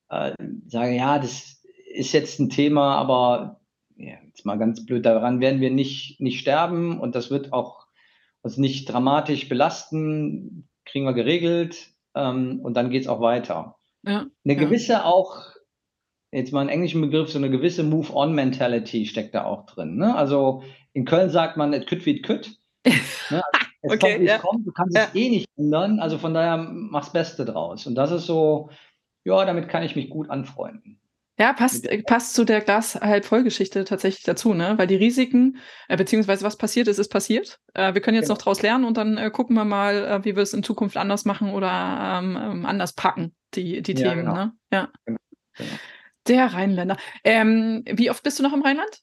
äh, 0.10 0.34
sage: 0.68 0.96
„Ja, 0.96 1.20
das 1.20 1.55
ist 1.96 2.14
jetzt 2.14 2.40
'n 2.40 2.50
Thema, 2.50 2.96
aber 2.98 3.62
ja, 3.98 4.16
jetzt 4.28 4.46
mal 4.46 4.58
ganz 4.58 4.86
blöd, 4.86 5.06
daran 5.06 5.40
werden 5.42 5.62
wir 5.62 5.72
nicht 5.72 6.20
nicht 6.22 6.40
sterben 6.42 7.00
und 7.00 7.16
das 7.16 7.32
wird 7.32 7.54
auch 7.54 7.88
uns 8.44 8.58
nicht 8.58 8.86
dramatisch 8.92 9.50
belasten. 9.50 10.70
Kriegen 10.86 11.06
wir 11.06 11.14
geregelt, 11.14 11.90
ähm, 12.16 12.60
und 12.64 12.76
dann 12.78 12.90
geht's 12.92 13.08
auch 13.08 13.22
weiter.“ 13.22 13.78
Ja, 14.04 14.28
'Ne 14.46 14.56
ja. 14.56 14.60
gewisse 14.60 15.06
auch 15.06 15.44
jetzt 16.34 16.54
mal 16.54 16.64
'n 16.64 16.70
englischen 16.70 17.02
Begriff, 17.02 17.30
so 17.32 17.40
'ne 17.40 17.50
gewisse 17.52 17.84
Move-on-Mentality 17.84 19.06
steckt 19.08 19.36
da 19.36 19.46
auch 19.46 19.66
drin, 19.68 19.98
ne? 19.98 20.16
Also, 20.16 20.64
in 20.94 21.06
Köln 21.06 21.30
sagt 21.32 21.58
man: 21.58 21.74
„Et 21.74 21.88
kütt 21.88 22.06
wie 22.08 22.18
et 22.20 22.24
kütt“, 22.26 22.60
ne? 23.30 23.42
Es 23.84 23.98
kommt, 24.00 24.04
Okay, 24.16 24.22
wie 24.22 24.26
es 24.26 24.32
ja. 24.32 24.40
kommt. 24.40 24.68
Du 24.68 24.72
kannst 24.74 24.98
es 24.98 25.16
eh 25.16 25.30
nicht 25.30 25.48
ändern, 25.58 26.00
also, 26.02 26.18
von 26.20 26.34
daher 26.36 26.58
mach's 26.60 27.12
Beste 27.14 27.46
draus. 27.46 27.88
Und 27.88 27.96
das 27.96 28.12
ist 28.12 28.26
so 28.28 28.70
ja, 29.26 29.46
damit 29.46 29.70
kann 29.70 29.84
ich 29.84 29.96
mich 29.98 30.10
gut 30.12 30.30
anfreunden. 30.32 31.00
Ja, 31.38 31.52
passt 31.52 31.84
der 31.86 32.02
passt 32.04 32.34
zu 32.34 32.46
der 32.46 32.62
Glas-halb-voll-Geschichte 32.62 33.84
tatsächlich 33.84 34.24
dazu, 34.24 34.54
ne? 34.54 34.78
Weil 34.78 34.88
die 34.88 34.96
Risiken 34.96 35.58
äh, 35.90 35.98
beziehungsweise 35.98 36.46
was 36.46 36.56
passiert 36.58 36.88
ist, 36.88 36.98
ist 36.98 37.10
passiert. 37.10 37.60
Äh, 37.74 37.94
wir 37.94 38.02
können 38.02 38.16
jetzt 38.16 38.30
noch 38.30 38.38
Genau. 38.38 38.46
draus 38.46 38.62
lernen 38.62 38.86
und 38.86 38.96
dann, 38.96 39.18
äh, 39.18 39.30
gucken 39.32 39.56
wir 39.56 39.66
mal, 39.66 39.96
äh, 40.06 40.24
wie 40.26 40.36
wir 40.36 40.44
es 40.44 40.54
in 40.54 40.64
Zukunft 40.64 40.96
anders 40.96 41.26
machen 41.26 41.52
oder, 41.52 42.20
ähm, 42.24 42.38
ähm, 42.42 42.66
anders 42.66 42.94
packen, 42.94 43.36
die 43.54 43.82
die 43.82 43.94
Ja, 43.94 44.10
Themen, 44.10 44.22
genau. 44.22 44.34
ne? 44.34 44.54
Ja. 44.72 44.90
Genau, 45.06 45.18
genau. 45.58 45.80
Der 46.28 46.54
Rheinländer. 46.54 46.98
Ähm, 47.24 47.84
wie 47.86 48.10
oft 48.10 48.24
bist 48.24 48.40
du 48.40 48.44
noch 48.44 48.54
im 48.54 48.62
Rheinland? 48.62 49.02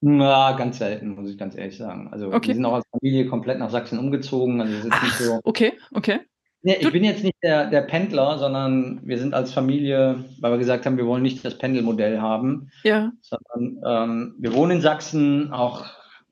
Na, 0.00 0.52
ganz 0.52 0.78
selten, 0.78 1.10
muss 1.10 1.28
ich 1.28 1.36
ganz 1.36 1.54
ehrlich 1.54 1.76
sagen. 1.76 2.08
Also, 2.10 2.30
wir 2.30 2.34
Okay. 2.36 2.54
sind 2.54 2.64
auch 2.64 2.72
als 2.76 2.86
Familie 2.90 3.26
komplett 3.26 3.58
nach 3.58 3.68
Sachsen 3.70 3.98
umgezogen. 3.98 4.60
Also, 4.62 4.88
Ach, 4.90 5.20
so 5.20 5.40
okay, 5.44 5.74
okay. 5.92 6.20
Ne, 6.64 6.76
Du 6.82 6.90
ich 6.90 6.92
bin 6.92 7.04
jetzt 7.04 7.24
nicht 7.24 7.36
der 7.42 7.70
der 7.70 7.80
Pendler, 7.82 8.38
sondern 8.38 9.00
wir 9.06 9.18
sind 9.18 9.32
als 9.32 9.52
Familie 9.52 10.24
weil 10.40 10.52
wir 10.52 10.58
gesagt 10.58 10.84
haben, 10.84 10.98
wir 10.98 11.06
wollen 11.06 11.22
nicht 11.22 11.42
das 11.44 11.56
Pendelmodell 11.56 12.20
haben, 12.20 12.70
Ja. 12.84 13.12
sondern, 13.22 13.80
ähm, 13.86 14.34
wir 14.38 14.52
wohnen 14.54 14.72
in 14.72 14.80
Sachsen 14.82 15.52
auch, 15.52 15.86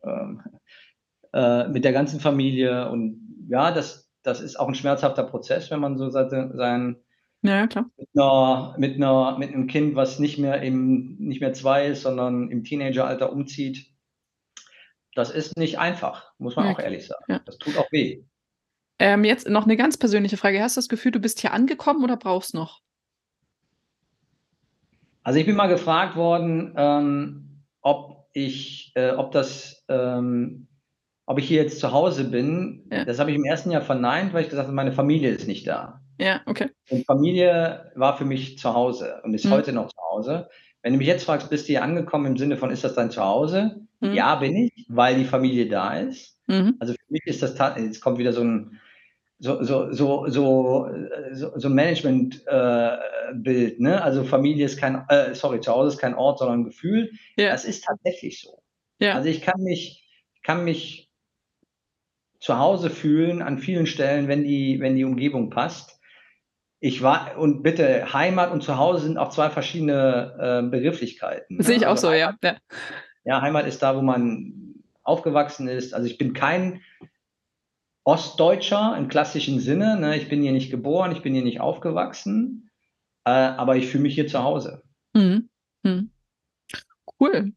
ähm, 0.05 0.43
äh, 1.35 1.69
mit 1.69 1.85
der 1.85 1.93
ganzen 1.93 2.21
Familie 2.21 2.91
und 2.91 3.47
ja, 3.49 3.73
das 3.73 4.09
das 4.25 4.41
ist 4.43 4.59
auch 4.61 4.69
'n 4.69 4.75
schmerzhafter 4.77 5.25
Prozess, 5.25 5.71
wenn 5.71 5.81
man 5.81 5.99
so 5.99 6.11
sein 6.11 6.97
Ja, 7.43 7.67
klar. 7.67 7.91
Mit 7.99 8.09
'ner 8.15 8.75
mit 8.79 8.99
'ner 8.99 9.39
mit 9.39 9.53
'nem 9.53 9.67
Kind, 9.69 9.97
was 9.97 10.19
nicht 10.21 10.39
mehr 10.39 10.63
im 10.63 11.17
nicht 11.19 11.41
mehr 11.43 11.55
2 11.55 11.87
ist, 11.89 12.03
sondern 12.03 12.51
im 12.51 12.65
Teenageralter 12.65 13.33
umzieht. 13.33 13.89
Das 15.17 15.31
ist 15.31 15.57
nicht 15.57 15.79
einfach, 15.79 16.33
muss 16.39 16.57
man 16.57 16.67
Ja, 16.67 16.71
auch 16.73 16.79
ehrlich 16.79 17.07
sagen. 17.07 17.25
Ja. 17.29 17.41
Das 17.45 17.59
tut 17.59 17.77
auch 17.77 17.91
weh. 17.93 18.25
Ähm, 19.01 19.23
jetzt 19.25 19.49
noch 19.49 19.65
'ne 19.67 19.77
ganz 19.77 19.97
persönliche 19.97 20.37
Frage. 20.37 20.61
Hast 20.63 20.77
du 20.77 20.81
das 20.81 20.89
Gefühl, 20.89 21.13
du 21.13 21.21
bist 21.21 21.41
hier 21.41 21.53
angekommen 21.53 22.03
oder 22.03 22.17
brauchst 22.17 22.55
noch? 22.55 22.81
Also, 25.25 25.39
ich 25.41 25.47
bin 25.47 25.57
mal 25.57 25.67
gefragt 25.69 26.17
worden, 26.17 26.75
ähm, 26.77 27.63
ob 27.83 28.29
ich 28.33 28.93
äh, 28.95 29.11
ob 29.13 29.33
das 29.33 29.85
ähm, 29.89 30.69
ob 31.27 31.39
ich 31.39 31.47
hier 31.49 31.63
jetzt 31.63 31.81
zu 31.81 31.93
Hause 31.93 32.25
bin. 32.25 32.87
Ja. 32.93 33.05
Das 33.05 33.19
habe 33.19 33.31
ich 33.31 33.37
im 33.37 33.45
1. 33.45 33.71
Jahr 33.71 33.83
verneint, 33.83 34.33
weil 34.33 34.43
ich 34.45 34.49
gesagt 34.51 34.67
habe, 34.67 34.75
meine 34.77 34.93
Familie 34.93 35.31
ist 35.31 35.47
nicht 35.47 35.67
da. 35.67 36.01
Ja, 36.19 36.41
okay. 36.47 36.71
Und 36.91 37.07
Familie 37.07 37.93
war 37.97 38.17
für 38.17 38.25
mich 38.25 38.59
zu 38.59 38.75
Hause 38.75 39.21
und 39.25 39.35
ist 39.35 39.45
Mhm. 39.47 39.51
heute 39.53 39.73
noch 39.73 39.89
zu 39.89 39.99
Hause. 40.13 40.49
Wenn 40.83 40.93
du 40.95 40.99
mich 40.99 41.07
jetzt 41.09 41.25
fragst: 41.25 41.51
„Bist 41.51 41.65
du 41.69 41.73
hier 41.73 41.83
angekommen 41.83 42.27
im 42.27 42.37
Sinne 42.39 42.57
von, 42.57 42.71
ist 42.71 42.85
das 42.85 42.95
dein 42.95 43.11
Zuhause?“ 43.11 43.83
Mhm. 44.01 44.15
Ja, 44.15 44.37
bin 44.37 44.57
ich, 44.57 44.87
weil 44.89 45.17
die 45.19 45.25
Familie 45.27 45.69
da 45.69 45.95
ist. 45.99 46.39
Mhm. 46.49 46.81
Also, 46.81 46.95
für 46.95 47.13
mich 47.13 47.27
ist 47.27 47.43
das 47.43 47.55
ta 47.57 47.77
jetzt 47.79 48.01
kommt 48.01 48.19
wieder 48.19 48.33
so 48.33 48.43
'n 48.43 48.79
so 49.41 49.63
so 49.63 49.93
so 49.93 50.27
so 50.29 50.89
so 51.33 51.53
so 51.59 51.69
'n 51.69 51.75
Management 51.75 52.45
äh, 52.47 52.97
ne? 53.79 54.03
Also, 54.03 54.25
Familie 54.25 54.67
ist 54.67 54.79
kein 54.79 55.05
äh, 55.09 55.35
sorry, 55.35 55.61
zu 55.61 55.73
Hause 55.73 55.95
ist 55.95 55.99
kein 56.01 56.15
Ort, 56.15 56.39
sondern 56.41 56.61
'n 56.61 56.65
Gefühl. 56.65 57.11
Ja. 57.37 57.51
Das 57.53 57.65
ist 57.65 57.85
tatsächlich 57.85 58.41
so. 58.41 58.63
Ja. 59.01 59.15
Also, 59.15 59.29
ich 59.29 59.41
kann 59.43 59.61
mich 59.63 60.05
kann 60.43 60.65
mich 60.65 61.07
zu 62.41 62.57
Hause 62.59 62.89
fühlen 62.91 63.43
an 63.43 63.59
vielen 63.59 63.87
Stellen, 63.87 64.29
wenn 64.29 64.45
die 64.45 64.79
wenn 64.81 64.95
die 64.97 65.05
Umgebung 65.05 65.51
passt. 65.51 65.99
Ich 66.81 67.03
war 67.03 67.39
und 67.39 67.63
bitte, 67.63 68.13
Heimat 68.15 68.53
und 68.53 68.63
Zuhause 68.63 69.05
sind 69.07 69.19
auch 69.19 69.31
2 69.31 69.51
verschiedene, 69.51 70.63
äh, 70.67 70.71
Begrifflichkeiten, 70.71 71.59
Sehe 71.61 71.77
ne? 71.77 71.77
ich 71.77 71.87
auch 71.87 71.97
Also, 71.97 72.03
so, 72.03 72.13
Heimat 72.13 72.13
ja, 72.13 72.37
ja. 72.43 72.57
ja, 73.25 73.43
Heimat 73.43 73.67
ist 73.67 73.83
da, 73.83 73.97
wo 73.97 74.03
man 74.03 74.75
aufgewachsen 75.05 75.69
ist. 75.69 75.95
Also, 75.95 76.07
ich 76.09 76.19
bin 76.19 76.35
kein 76.35 76.83
Ostdeutscher 78.09 78.97
im 78.99 79.09
klassischen 79.09 79.61
Sinne, 79.61 80.01
ne? 80.01 80.17
Ich 80.17 80.31
bin 80.31 80.41
hier 80.43 80.53
nicht 80.53 80.71
geboren, 80.71 81.13
ich 81.13 81.21
bin 81.23 81.35
hier 81.35 81.45
nicht 81.45 81.61
aufgewachsen, 81.61 82.71
äh, 83.27 83.31
aber 83.31 83.77
ich 83.77 83.89
fühle 83.89 84.03
mich 84.05 84.15
hier 84.15 84.27
zu 84.29 84.43
Hause. 84.43 84.83
Mhm. 85.15 85.51
Mhm. 85.85 86.11
Cool. 87.21 87.53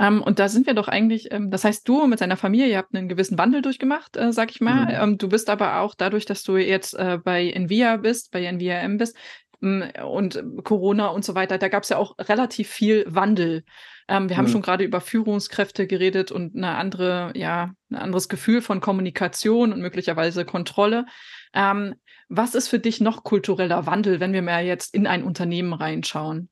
Ähm, 0.00 0.22
und 0.22 0.38
da 0.38 0.48
sind 0.48 0.66
wir 0.66 0.74
doch 0.74 0.88
eigentlich 0.88 1.32
ähm, 1.32 1.50
das 1.50 1.64
heißt, 1.64 1.88
du 1.88 2.06
mit 2.08 2.20
deiner 2.20 2.36
Familie, 2.36 2.68
ihr 2.68 2.78
habt 2.78 2.92
'nen 2.92 3.08
gewissen 3.08 3.38
Wandel 3.38 3.62
durchgemacht, 3.62 4.16
äh, 4.16 4.32
sage 4.32 4.50
ich 4.52 4.60
mal. 4.60 4.86
Mhm. 4.86 4.90
Ähm, 5.12 5.18
du 5.18 5.28
bist 5.28 5.48
aber 5.50 5.80
auch 5.80 5.94
dadurch, 5.94 6.26
dass 6.26 6.42
du 6.42 6.56
jetzt, 6.58 6.94
äh, 6.94 7.18
bei 7.24 7.50
Envia 7.50 7.96
bist 7.98 8.32
bei 8.32 8.42
NVIM 8.44 8.98
bist, 8.98 9.16
hm, 9.62 9.84
und 10.06 10.42
Corona 10.64 11.08
und 11.08 11.24
so 11.24 11.34
weiter, 11.34 11.58
da 11.58 11.68
gab's 11.68 11.88
ja 11.90 11.98
auch 11.98 12.16
relativ 12.18 12.68
viel 12.68 13.04
Wandel. 13.08 13.64
Ähm, 14.08 14.28
wir 14.28 14.36
haben 14.36 14.44
Mhm. 14.46 14.50
schon 14.50 14.62
grade 14.62 14.84
über 14.84 15.00
Führungskräfte 15.00 15.86
geredet 15.86 16.30
und 16.32 16.54
'ne 16.54 16.68
andere 16.76 17.32
ja, 17.34 17.72
'n 17.90 17.96
anderes 17.96 18.28
Gefühl 18.28 18.62
von 18.62 18.80
Kommunikation 18.80 19.72
und 19.72 19.80
möglicherweise 19.80 20.44
Kontrolle. 20.44 21.06
Ähm, 21.54 21.94
was 22.28 22.54
ist 22.54 22.68
für 22.68 22.78
dich 22.78 23.00
noch 23.00 23.24
kultureller 23.24 23.86
Wandel, 23.86 24.20
wenn 24.20 24.32
wir 24.32 24.42
mal 24.42 24.64
jetzt 24.64 24.94
in 24.94 25.06
ein 25.06 25.22
Unternehmen 25.24 25.72
reinschauen? 25.72 26.48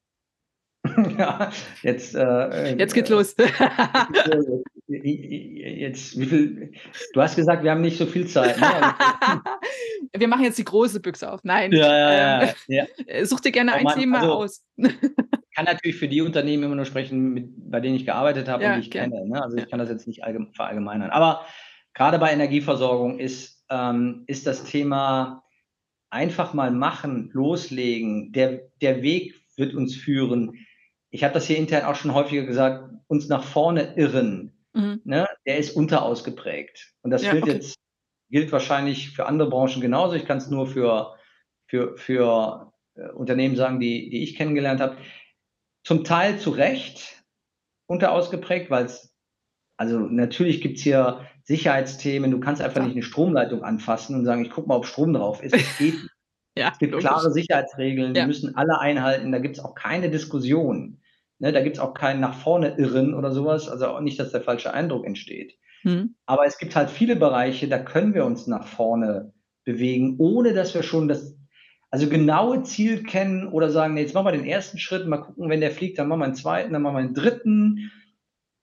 Ja, 1.18 1.50
jetzt, 1.82 2.14
äh, 2.14 2.76
Jetzt 2.76 2.92
äh, 2.92 2.94
geht's 2.94 3.08
los. 3.10 3.34
jetzt 4.88 6.18
wie 6.20 6.26
viel 6.26 6.72
du 7.14 7.20
hast 7.22 7.36
gesagt, 7.36 7.62
wir 7.64 7.70
haben 7.70 7.80
nicht 7.80 7.96
so 7.98 8.04
viel 8.06 8.26
Zeit, 8.26 8.58
ne? 8.60 8.66
Wir 10.16 10.28
machen 10.28 10.44
jetzt 10.44 10.58
die 10.58 10.64
große 10.64 11.00
Büchse 11.00 11.32
auf. 11.32 11.40
Nein, 11.42 11.72
Ja, 11.72 11.98
ja, 11.98 12.42
ähm, 12.42 12.54
ja, 12.68 12.84
ja. 12.84 12.86
äh, 13.06 13.24
such 13.24 13.40
dir 13.40 13.50
gerne 13.50 13.72
Oh 13.72 13.76
ein 13.78 13.84
Mann, 13.84 13.98
Thema 13.98 14.20
also 14.20 14.32
aus. 14.34 14.62
Kann 15.54 15.64
natürlich 15.66 15.96
für 15.96 16.08
die 16.08 16.22
Unternehmen 16.22 16.64
immer 16.64 16.74
nur 16.76 16.84
sprechen, 16.84 17.32
mit 17.34 17.70
bei 17.70 17.80
denen 17.80 17.96
ich 17.96 18.04
gearbeitet 18.06 18.48
habe 18.48 18.66
und 18.66 18.70
Ja, 18.70 18.74
die 18.74 18.80
ich 18.80 18.90
gerne. 18.90 19.14
kenne, 19.14 19.28
ne? 19.28 19.42
Also, 19.42 19.56
ich 19.56 19.68
kann 19.68 19.78
das 19.78 19.88
jetzt 19.88 20.06
nicht 20.06 20.24
allgem 20.24 20.52
verallgemeinern. 20.54 21.10
Aber 21.10 21.46
grade 21.94 22.18
bei 22.18 22.32
Energieversorgung 22.32 23.18
ist 23.18 23.64
ähm, 23.70 24.24
ist 24.26 24.46
das 24.46 24.64
Thema 24.64 25.44
einfach 26.10 26.54
mal 26.54 26.70
machen, 26.70 27.30
loslegen. 27.32 28.32
Der 28.32 28.62
der 28.80 29.02
Weg 29.02 29.34
wird 29.56 29.74
uns 29.74 29.96
führen. 29.96 30.66
Ich 31.10 31.24
habe 31.24 31.34
das 31.34 31.46
hier 31.46 31.58
intern 31.58 31.84
auch 31.84 31.94
schon 31.96 32.14
häufiger 32.14 32.42
gesagt, 32.44 32.90
uns 33.08 33.28
nach 33.28 33.44
vorne 33.44 33.94
irren, 33.96 34.52
Mhm. 34.74 35.00
ne? 35.04 35.26
Der 35.46 35.58
ist 35.58 35.76
unterausgeprägt. 35.76 36.94
Und 37.02 37.10
das 37.12 37.22
Ja, 37.22 37.32
gilt 37.32 37.44
okay. 37.44 37.52
jetzt 37.54 37.76
gilt 38.30 38.52
wahrscheinlich 38.52 39.10
für 39.10 39.26
andere 39.26 39.48
Branchen 39.48 39.80
genauso. 39.80 40.14
Ich 40.16 40.26
kann's 40.26 40.50
nur 40.50 40.66
für 40.66 41.14
für 41.66 41.96
für, 41.98 42.72
äh, 42.96 43.08
Unternehmen 43.10 43.56
sagen, 43.56 43.80
die 43.80 44.10
die 44.10 44.22
ich 44.24 44.36
kennengelernt 44.36 44.80
habe. 44.80 44.96
Zum 45.86 46.02
Teil 46.02 46.38
zu 46.38 46.48
Recht 46.50 47.22
unterausgeprägt, 47.88 48.70
weil's 48.70 49.12
also, 49.78 50.00
natürlich 50.00 50.60
gibt's 50.62 50.82
hier 50.82 51.22
Sicherheitsthemen. 51.44 52.30
Du 52.32 52.40
kannst 52.40 52.62
einfach 52.62 52.80
Klar. 52.80 52.82
nicht 52.82 52.96
'ne 52.96 53.02
Stromleitung 53.02 53.64
anfassen 53.64 54.16
und 54.16 54.24
sagen: 54.26 54.44
„Ich 54.44 54.50
gucke 54.50 54.68
mal, 54.68 54.76
ob 54.76 54.86
Strom 54.86 55.14
drauf 55.14 55.42
ist.“ 55.42 55.60
Das 55.60 55.76
geht 55.76 56.02
nicht. 56.02 56.12
Ja, 56.56 56.72
Es 56.74 56.78
gibt 56.80 56.92
logisch. 56.92 57.00
klare 57.00 57.32
Sicherheitsregeln, 57.32 58.16
die 58.16 58.22
Ja. 58.22 58.26
müssen 58.26 58.56
alle 58.56 58.80
einhalten. 58.80 59.32
Da 59.32 59.38
gibt's 59.40 59.60
auch 59.60 59.74
keine 59.74 60.10
Diskussion, 60.10 61.00
ne? 61.40 61.52
Da 61.52 61.62
gibt's 61.62 61.78
auch 61.80 61.94
kein 61.94 62.20
nach 62.20 62.34
vorne 62.34 62.76
irren 62.78 63.14
oder 63.14 63.32
so 63.32 63.44
was, 63.46 63.68
also, 63.68 63.88
auch 63.88 64.00
nicht, 64.02 64.20
dass 64.20 64.32
der 64.32 64.42
falsche 64.42 64.74
Eindruck 64.74 65.06
entsteht. 65.06 65.58
Mhm. 65.84 66.14
Aber 66.26 66.46
es 66.46 66.58
gibt 66.58 66.76
halt 66.76 66.90
viele 66.90 67.16
Bereiche, 67.16 67.68
da 67.68 67.78
können 67.78 68.14
wir 68.14 68.24
uns 68.26 68.46
nach 68.48 68.66
vorne 68.68 69.34
bewegen, 69.64 70.16
ohne 70.20 70.54
dass 70.54 70.74
wir 70.74 70.82
schon 70.84 71.08
das 71.08 71.36
also, 71.94 72.08
genaue 72.08 72.64
Ziel 72.64 73.04
kennen 73.04 73.46
oder 73.48 73.70
sagen: 73.70 73.94
„Ne, 73.94 74.00
jetzt 74.00 74.14
machen 74.14 74.26
wir 74.26 74.32
den 74.32 74.44
1. 74.44 74.78
Schritt, 74.78 75.06
mal 75.06 75.18
gucken, 75.18 75.48
wenn 75.48 75.60
der 75.60 75.70
fliegt, 75.70 75.98
dann 75.98 76.08
machen 76.08 76.20
wir 76.22 76.26
'n 76.26 76.34
2., 76.34 76.72
dann 76.72 76.82
machen 76.82 76.96
wir 76.96 77.02
'n 77.02 77.14
3.“ 77.14 77.92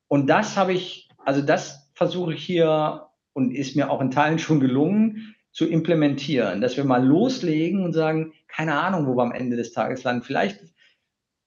Und 0.09 0.27
das 0.29 0.57
habe 0.57 0.73
ich 0.73 1.09
also, 1.25 1.41
das 1.41 1.89
versuche 1.95 2.33
ich 2.35 2.43
hier 2.45 3.07
und 3.33 3.51
ist 3.53 3.75
mir 3.77 3.91
auch 3.91 4.01
in 4.01 4.11
Teilen 4.11 4.39
schon 4.39 4.59
gelungen, 4.61 5.35
zu 5.53 5.67
implementieren, 5.67 6.61
dass 6.61 6.77
wir 6.77 6.85
mal 6.85 7.05
loslegen 7.05 7.83
und 7.85 7.93
sagen: 7.93 8.33
„Keine 8.49 8.75
Ahnung, 8.79 9.07
wo 9.07 9.15
wir 9.17 9.23
am 9.23 9.33
Ende 9.33 9.57
des 9.57 9.73
Tages 9.73 10.03
landen.“ 10.05 10.23
Vielleicht 10.23 10.59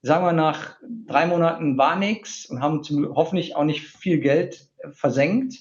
sagen 0.02 0.24
wir 0.26 0.32
nach 0.32 0.76
3 1.06 1.26
Monaten 1.26 1.78
war 1.78 1.96
nix 1.98 2.46
und 2.46 2.60
haben 2.62 2.82
zum 2.84 3.14
hoffentlich 3.16 3.56
auch 3.56 3.64
nicht 3.64 3.82
viel 3.82 4.20
Geld, 4.20 4.68
versenkt. 4.92 5.56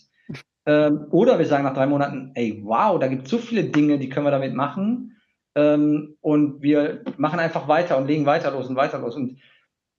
Ähm, 0.67 1.07
oder 1.11 1.39
wir 1.39 1.47
sagen 1.47 1.63
nach 1.65 1.75
3 1.75 1.87
Monaten: 1.87 2.31
„Ey, 2.35 2.61
wow, 2.65 2.99
da 2.99 3.07
gibt's 3.07 3.31
so 3.31 3.39
viele 3.39 3.65
Dinge, 3.65 3.99
die 3.99 4.09
können 4.09 4.27
wir 4.27 4.31
damit 4.31 4.55
machen.“ 4.55 5.12
Ähm, 5.55 6.17
und 6.21 6.61
wir 6.63 7.03
machen 7.17 7.39
einfach 7.39 7.67
weiter 7.67 7.97
und 7.97 8.07
legen 8.07 8.25
weiter 8.25 8.51
los 8.51 8.67
und 8.67 8.75
weiter 8.75 8.99
los. 8.99 9.15
Und 9.15 9.37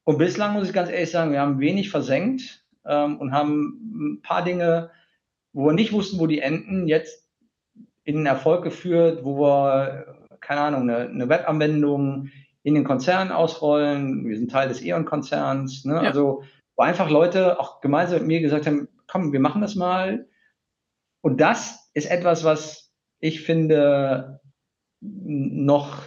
und 0.04 0.18
bislang 0.18 0.54
muss 0.54 0.68
ich 0.68 0.74
ganz 0.74 0.90
ehrlich 0.90 1.10
sagen, 1.12 1.32
wir 1.32 1.40
haben 1.40 1.60
wenig 1.60 1.90
versenkt, 1.90 2.64
ähm, 2.86 3.18
und 3.20 3.32
haben 3.32 4.18
'n 4.18 4.22
paar 4.22 4.44
Dinge, 4.44 4.90
wo 5.54 5.66
wir 5.66 5.72
nicht 5.74 5.92
wussten, 5.92 6.18
wo 6.20 6.26
die 6.28 6.40
enden, 6.40 6.88
jetzt 6.88 7.28
in 8.04 8.18
'n 8.22 8.26
Erfolg 8.26 8.64
geführt, 8.64 9.24
wo 9.24 9.38
wir, 9.40 10.06
keine 10.40 10.62
Ahnung, 10.62 10.86
'ne 10.86 11.10
'ne 11.12 11.28
Webanwendung 11.30 12.30
in 12.64 12.74
den 12.74 12.84
Konzern 12.84 13.32
ausrollen. 13.32 14.28
Wir 14.28 14.38
sind 14.38 14.50
Teil 14.52 14.68
des 14.68 14.82
E.ON-Konzerns, 14.84 15.84
ne? 15.86 15.94
Ja. 15.96 16.00
Also, 16.02 16.44
wo 16.76 16.84
einfach 16.84 17.10
Leute 17.10 17.60
auch 17.60 17.80
gemeinsam 17.82 18.20
mit 18.20 18.28
mir 18.28 18.40
gesagt 18.42 18.66
haben: 18.68 18.88
„Komm, 19.08 19.32
wir 19.32 19.40
machen 19.40 19.62
das 19.62 19.76
mal.“ 19.76 20.28
Und 21.22 21.40
das 21.40 21.90
ist 21.94 22.10
etwas, 22.10 22.44
was 22.44 22.92
ich 23.20 23.42
finde, 23.42 24.40
noch 25.04 26.04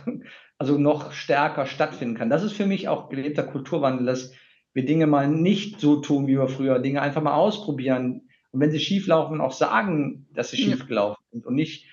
also, 0.60 0.77
noch 0.80 1.12
stärker 1.13 1.68
stattfinden 1.68 2.16
kann. 2.16 2.30
Das 2.32 2.44
ist 2.44 2.54
für 2.54 2.66
mich 2.66 2.88
auch 2.89 3.10
gelebter 3.10 3.44
Kulturwandel, 3.44 4.08
dass 4.08 4.34
wir 4.74 4.86
Dinge 4.86 5.08
mal 5.08 5.27
nicht 5.27 5.80
so 5.80 5.98
tun 6.01 6.27
wie 6.27 6.38
wir 6.38 6.48
früher 6.50 6.80
Dinge 6.80 7.01
einfach 7.04 7.22
mal 7.22 7.36
ausprobieren. 7.36 8.30
Und 8.51 8.62
wenn 8.62 8.72
sie 8.72 8.80
schieflaufen, 8.80 9.42
auch 9.42 9.51
sagen, 9.54 10.27
dass 10.34 10.51
sie 10.51 10.58
Ja. 10.58 10.77
schiefgelaufen 10.77 11.24
sind 11.32 11.46
und 11.46 11.56
nicht 11.56 11.88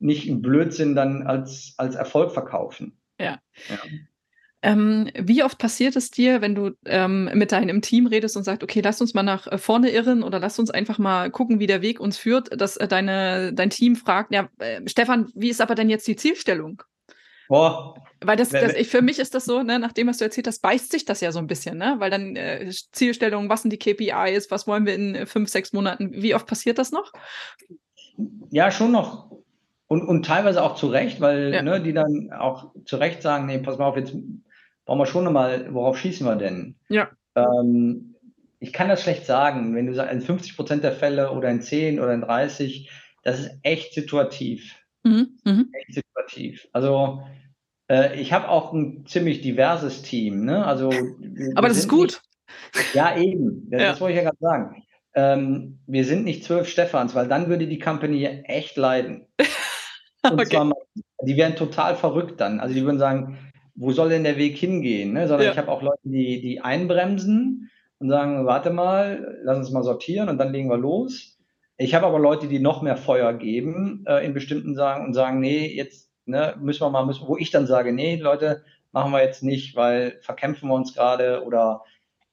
nicht 0.00 0.28
'n 0.28 0.42
Blödsinn 0.42 0.94
dann 0.96 1.24
als 1.26 1.74
als 1.78 1.94
Erfolg 1.96 2.32
verkaufen. 2.32 3.00
Ja. 3.20 3.38
Ja. 3.68 3.78
Ähm, 4.62 5.08
wie 5.16 5.44
oft 5.44 5.58
passiert 5.58 5.94
es 5.94 6.10
dir, 6.10 6.40
wenn 6.40 6.56
du, 6.56 6.72
ähm, 6.84 7.30
mit 7.34 7.52
deinem 7.52 7.80
Team 7.80 8.08
redest 8.08 8.36
und 8.36 8.42
sagt: 8.42 8.64
„Okay, 8.64 8.80
lasst 8.80 9.00
uns 9.00 9.14
mal 9.14 9.22
nach, 9.22 9.46
äh, 9.46 9.56
vorne 9.58 9.90
irren 9.90 10.24
oder 10.24 10.40
lasst 10.40 10.58
uns 10.58 10.70
einfach 10.70 10.98
mal 10.98 11.30
gucken, 11.30 11.60
wie 11.60 11.68
der 11.68 11.80
Weg 11.80 12.00
uns 12.00 12.18
führt“, 12.18 12.60
dass, 12.60 12.76
äh, 12.76 12.88
deine 12.88 13.52
dein 13.52 13.70
Team 13.70 13.94
fragt: 13.94 14.32
„Ja, 14.34 14.48
äh, 14.58 14.80
Stefan, 14.88 15.30
wie 15.36 15.48
ist 15.50 15.60
aber 15.60 15.76
denn 15.76 15.88
jetzt 15.88 16.08
die 16.08 16.16
Zielstellung?“ 16.16 16.82
Boah. 17.50 17.94
Weil 18.22 18.36
das 18.36 18.56
das 18.56 18.74
ich 18.74 18.88
für 18.88 19.00
mich 19.00 19.18
ist 19.20 19.34
das 19.34 19.44
so, 19.44 19.62
ne, 19.62 19.78
nach 19.78 19.92
dem, 19.92 20.08
was 20.08 20.18
du 20.18 20.24
erzählt 20.24 20.48
hast, 20.48 20.60
beißt 20.60 20.90
sich 20.90 21.04
das 21.04 21.20
ja 21.20 21.30
so 21.30 21.38
'n 21.38 21.46
bisschen, 21.46 21.78
ne? 21.78 21.96
Weil 21.98 22.10
dann, 22.10 22.34
äh, 22.34 22.70
Sch 22.72 22.86
Zielstellung, 22.92 23.48
was 23.48 23.62
sind 23.62 23.72
die 23.72 23.78
KPIs, 23.78 24.50
was 24.50 24.66
wollen 24.66 24.86
wir 24.86 24.94
in 24.94 25.26
5, 25.26 25.48
6 25.50 25.72
Monaten? 25.72 26.10
Wie 26.12 26.34
oft 26.34 26.46
passiert 26.46 26.78
das 26.78 26.90
noch? 26.90 27.12
Ja, 28.50 28.70
schon 28.70 28.92
noch. 28.92 29.30
Und 29.88 30.02
und 30.02 30.24
teilweise 30.26 30.62
auch 30.62 30.74
zu 30.76 30.88
Recht, 30.88 31.20
weil, 31.20 31.54
Ja. 31.54 31.62
ne, 31.62 31.80
die 31.82 31.92
dann 31.94 32.30
auch 32.32 32.72
zu 32.84 32.96
Recht 32.96 33.22
sagen: 33.22 33.46
„Ne, 33.46 33.58
pass 33.60 33.78
mal 33.78 33.86
auf, 33.86 33.96
jetzt 33.96 34.14
brauchen 34.88 35.00
wir 35.00 35.06
schon 35.06 35.24
noch 35.24 35.32
mal 35.32 35.72
worauf 35.74 35.98
schießen 35.98 36.26
wir 36.26 36.36
denn?“ 36.36 36.76
Ja. 36.88 37.10
Ähm, 37.36 38.16
ich 38.60 38.72
kann 38.72 38.88
das 38.88 39.02
schlecht 39.02 39.26
sagen, 39.26 39.74
wenn 39.76 39.86
du 39.86 39.94
sa 39.94 40.04
in 40.04 40.20
50 40.22 40.56
% 40.56 40.84
der 40.84 40.92
Fälle 40.92 41.32
oder 41.32 41.50
in 41.50 41.62
10 41.62 42.00
oder 42.00 42.14
in 42.14 42.22
30, 42.22 42.90
das 43.24 43.40
ist 43.40 43.52
echt 43.62 43.94
situativ. 43.94 44.76
Mhm, 45.04 45.38
mhm. 45.44 45.68
Echt 45.74 45.94
situativ. 45.94 46.68
Also 46.72 47.22
Äh, 47.90 48.20
ich 48.20 48.32
habe 48.34 48.48
auch 48.50 48.72
'n 48.74 49.06
ziemlich 49.06 49.42
diverses 49.42 50.02
Team, 50.02 50.44
ne? 50.46 50.64
Also, 50.66 51.18
Aber 51.56 51.68
das 51.68 51.78
ist 51.78 51.90
sind 51.90 51.98
nicht 52.00 52.14
gut. 52.14 52.22
ja, 52.94 53.16
eben, 53.18 53.68
ja, 53.72 53.80
das 53.86 53.96
Ja. 53.96 54.00
wollte 54.00 54.18
ich 54.18 54.24
ja 54.24 54.30
grad 54.30 54.40
sagen. 54.40 54.84
Ähm, 55.14 55.80
wir 55.86 56.04
sind 56.06 56.24
nicht 56.24 56.44
12 56.44 56.68
Stefans, 56.68 57.14
weil 57.16 57.28
dann 57.28 57.48
würde 57.48 57.66
die 57.68 57.78
Company 57.80 58.24
echt 58.46 58.76
leiden. 58.78 59.26
Und 60.28 60.46
zwar 60.46 60.64
Okay. 60.66 60.72
die 61.26 61.36
wären 61.36 61.56
total 61.56 61.96
verrückt 61.96 62.40
dann. 62.40 62.60
Also, 62.60 62.74
die 62.74 62.84
würden 62.84 62.98
sagen: 63.00 63.38
„Wo 63.78 63.92
soll 63.92 64.08
denn 64.10 64.24
der 64.24 64.36
Weg 64.38 64.56
hingehen“, 64.58 65.12
ne? 65.12 65.28
Sondern 65.28 65.48
ich 65.48 65.56
Ja. 65.56 65.62
habe 65.62 65.70
auch 65.70 65.82
Leute, 65.82 66.00
die 66.04 66.40
die 66.40 66.60
einbremsen 66.60 67.70
und 67.98 68.08
sagen: 68.10 68.46
„Warte 68.46 68.70
mal, 68.70 69.38
lass 69.44 69.58
uns 69.58 69.70
mal 69.70 69.82
sortieren 69.84 70.28
und 70.28 70.38
dann 70.38 70.52
legen 70.52 70.68
wir 70.70 70.76
los.“ 70.78 71.38
Ich 71.78 71.94
habe 71.94 72.06
aber 72.06 72.18
Leute, 72.18 72.48
die 72.48 72.58
noch 72.58 72.82
mehr 72.82 72.96
Feuer 72.96 73.32
geben, 73.34 74.04
äh, 74.06 74.24
in 74.26 74.34
bestimmten 74.34 74.74
Sachen 74.74 75.06
und 75.06 75.14
sagen: 75.14 75.40
„Ne, 75.40 75.72
jetzt, 75.74 76.10
ne, 76.26 76.56
müssen 76.60 76.82
wir 76.82 76.90
mal 76.90 77.06
müssen“ 77.06 77.28
wo 77.28 77.36
ich 77.36 77.50
dann 77.50 77.66
sage: 77.66 77.92
„Ne, 77.92 78.16
Leute, 78.16 78.64
machen 78.92 79.12
wir 79.12 79.22
jetzt 79.22 79.42
nicht, 79.42 79.76
weil 79.76 80.18
verkämpfen 80.22 80.68
wir 80.68 80.74
uns 80.74 80.94
grade 80.94 81.44
oder, 81.44 81.82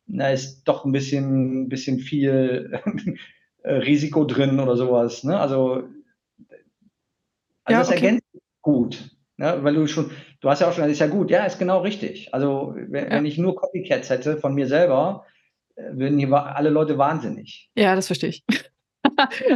na, 0.07 0.29
ist 0.31 0.63
doch 0.65 0.85
'n 0.85 0.91
bisschen 0.93 1.69
bisschen 1.69 1.99
viel, 1.99 2.71
äh, 3.63 3.73
Risiko 3.75 4.25
drin“ 4.25 4.59
oder 4.59 4.77
so 4.77 4.91
was, 4.91 5.23
ne? 5.23 5.39
Also, 5.39 5.83
also, 7.63 7.73
Ja, 7.73 7.79
das 7.79 7.89
okay. 7.89 7.95
ergänzt 8.05 8.25
gut, 8.61 9.14
ne? 9.37 9.59
Weil 9.63 9.73
du 9.75 9.87
schon 9.87 10.11
du 10.41 10.49
hast 10.49 10.61
ja 10.61 10.69
auch 10.69 10.73
schon 10.73 10.89
ist 10.89 10.99
ja 10.99 11.07
gut. 11.07 11.31
Ja, 11.31 11.45
ist 11.45 11.59
genau 11.59 11.81
richtig. 11.81 12.33
Also, 12.33 12.73
we 12.75 12.91
wenn 12.91 13.11
Ja. 13.25 13.29
ich 13.29 13.37
nur 13.37 13.55
Copycats 13.55 14.09
hätte 14.09 14.37
von 14.37 14.53
mir 14.55 14.67
selber, 14.67 15.25
äh, 15.75 15.83
würden 15.93 16.17
hier 16.19 16.31
alle 16.33 16.69
Leute 16.69 16.97
wahnsinnig. 16.97 17.69
Ja, 17.75 17.95
das 17.95 18.07
verstehe 18.07 18.29
ich. 18.29 18.43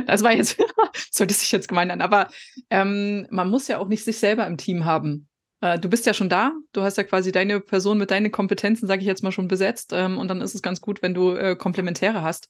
Das 0.08 0.24
war 0.24 0.32
jetzt 0.34 0.58
das 0.94 1.20
hörte 1.20 1.34
sich 1.34 1.52
jetzt 1.52 1.68
gemein 1.68 1.92
an, 1.92 2.02
aber, 2.02 2.30
ähm, 2.70 3.28
man 3.32 3.50
muss 3.50 3.68
ja 3.68 3.78
auch 3.80 3.88
nicht 3.88 4.04
sich 4.06 4.18
selber 4.20 4.46
im 4.48 4.58
Team 4.58 4.86
haben. 4.86 5.28
Äh, 5.62 5.78
du 5.80 5.90
bist 5.90 6.06
ja 6.06 6.14
schon 6.14 6.30
da. 6.30 6.54
Du 6.72 6.82
hast 6.84 6.98
ja 6.98 7.04
quasi 7.04 7.32
deine 7.32 7.60
Person 7.60 7.98
mit 7.98 8.12
deinen 8.12 8.32
Kompetenzen, 8.32 8.88
sage 8.88 9.02
ich 9.02 9.08
jetzt 9.08 9.24
mal, 9.24 9.32
schon 9.32 9.48
besetzt, 9.48 9.92
ähm, 9.94 10.18
und 10.18 10.28
dann 10.30 10.42
ist 10.42 10.56
es 10.56 10.62
ganz 10.62 10.80
gut, 10.82 11.02
wenn 11.02 11.14
du, 11.14 11.34
äh, 11.36 11.56
Komplementäre 11.56 12.22
hast, 12.22 12.50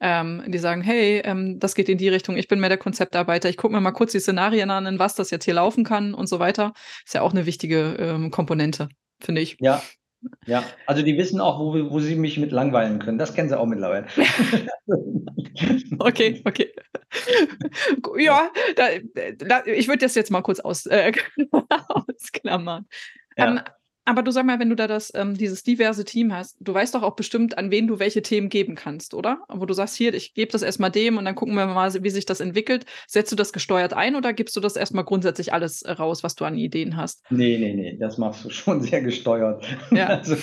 ähm, 0.00 0.42
die 0.48 0.58
sagen: 0.58 0.82
„Hey, 0.82 1.20
ähm, 1.24 1.58
das 1.58 1.74
geht 1.74 1.88
in 1.88 1.98
die 1.98 2.08
Richtung. 2.08 2.36
Ich 2.36 2.48
bin 2.48 2.60
mehr 2.60 2.68
der 2.68 2.78
Konzeptarbeiter. 2.78 3.48
Ich 3.48 3.56
gucke 3.56 3.74
mir 3.74 3.80
mal 3.80 3.92
kurz 3.92 4.12
die 4.12 4.20
Szenarien 4.20 4.70
an, 4.70 4.86
in 4.86 4.98
was 4.98 5.14
das 5.14 5.30
jetzt 5.30 5.44
hier 5.44 5.54
laufen 5.54 5.84
kann“ 5.84 6.12
und 6.14 6.26
so 6.28 6.38
weiter. 6.38 6.72
Ist 7.06 7.14
ja 7.14 7.22
auch 7.22 7.32
'ne 7.32 7.46
wichtige, 7.46 7.96
ähm, 7.98 8.30
Komponente, 8.30 8.88
finde 9.22 9.40
ich. 9.40 9.56
Ja, 9.58 9.90
ja. 10.46 10.64
Also, 10.86 11.02
die 11.02 11.16
wissen 11.16 11.40
auch, 11.40 11.58
wo 11.58 11.90
wo 11.90 12.00
sie 12.00 12.16
mich 12.16 12.38
mit 12.38 12.52
langweilen 12.52 12.98
können. 12.98 13.18
Das 13.18 13.34
kennen 13.34 13.48
sie 13.48 13.58
auch 13.58 13.66
mittlerweile. 13.66 14.06
Okay, 15.98 16.40
okay. 16.46 16.72
Ja. 18.18 18.50
da 18.76 18.88
da 19.36 19.62
ich 19.66 19.88
würde 19.88 19.98
das 19.98 20.14
jetzt 20.14 20.30
mal 20.30 20.42
kurz 20.42 20.60
aus 20.60 20.86
äh, 20.86 21.12
ausklammern. 21.88 22.86
Ähm, 23.36 23.56
Ja. 23.56 23.64
Aber 24.10 24.22
du 24.22 24.30
sag 24.32 24.44
mal, 24.46 24.58
wenn 24.60 24.68
du 24.70 24.76
da 24.76 24.86
das 24.86 25.12
ähm, 25.14 25.34
dieses 25.36 25.62
diverse 25.62 26.04
Team 26.04 26.32
hast, 26.34 26.56
du 26.60 26.74
weißt 26.74 26.94
doch 26.94 27.02
auch 27.02 27.16
bestimmt, 27.16 27.56
an 27.58 27.70
wen 27.70 27.86
du 27.86 27.98
welche 27.98 28.22
Themen 28.22 28.48
geben 28.48 28.74
kannst, 28.74 29.14
oder? 29.14 29.44
Wo 29.48 29.66
du 29.66 29.74
sagst: 29.74 29.96
„Hier, 29.96 30.12
ich 30.14 30.34
gebe 30.34 30.52
das 30.52 30.62
erst 30.62 30.80
mal 30.80 30.90
dem 30.90 31.16
und 31.18 31.24
dann 31.24 31.34
gucken 31.34 31.54
wir 31.54 31.66
mal, 31.66 31.92
wie 32.02 32.10
sich 32.10 32.26
das 32.26 32.40
entwickelt.“ 32.40 32.84
Setzt 33.08 33.32
du 33.32 33.36
das 33.36 33.52
gesteuert 33.52 33.92
ein 33.94 34.16
oder 34.16 34.32
gibst 34.32 34.56
du 34.56 34.60
das 34.60 34.76
erst 34.76 34.94
mal 34.94 35.02
grundsätzlich 35.02 35.52
alles, 35.52 35.82
äh, 35.82 35.92
raus, 35.92 36.22
was 36.22 36.34
du 36.34 36.44
an 36.44 36.56
Ideen 36.56 36.96
hast? 36.96 37.22
Ne, 37.30 37.58
ne, 37.58 37.74
ne, 37.74 37.96
das 37.98 38.18
machst 38.18 38.44
du 38.44 38.50
schon 38.50 38.80
sehr 38.82 39.02
gesteuert. 39.02 39.64
Ja. 39.94 40.16
Also, 40.22 40.36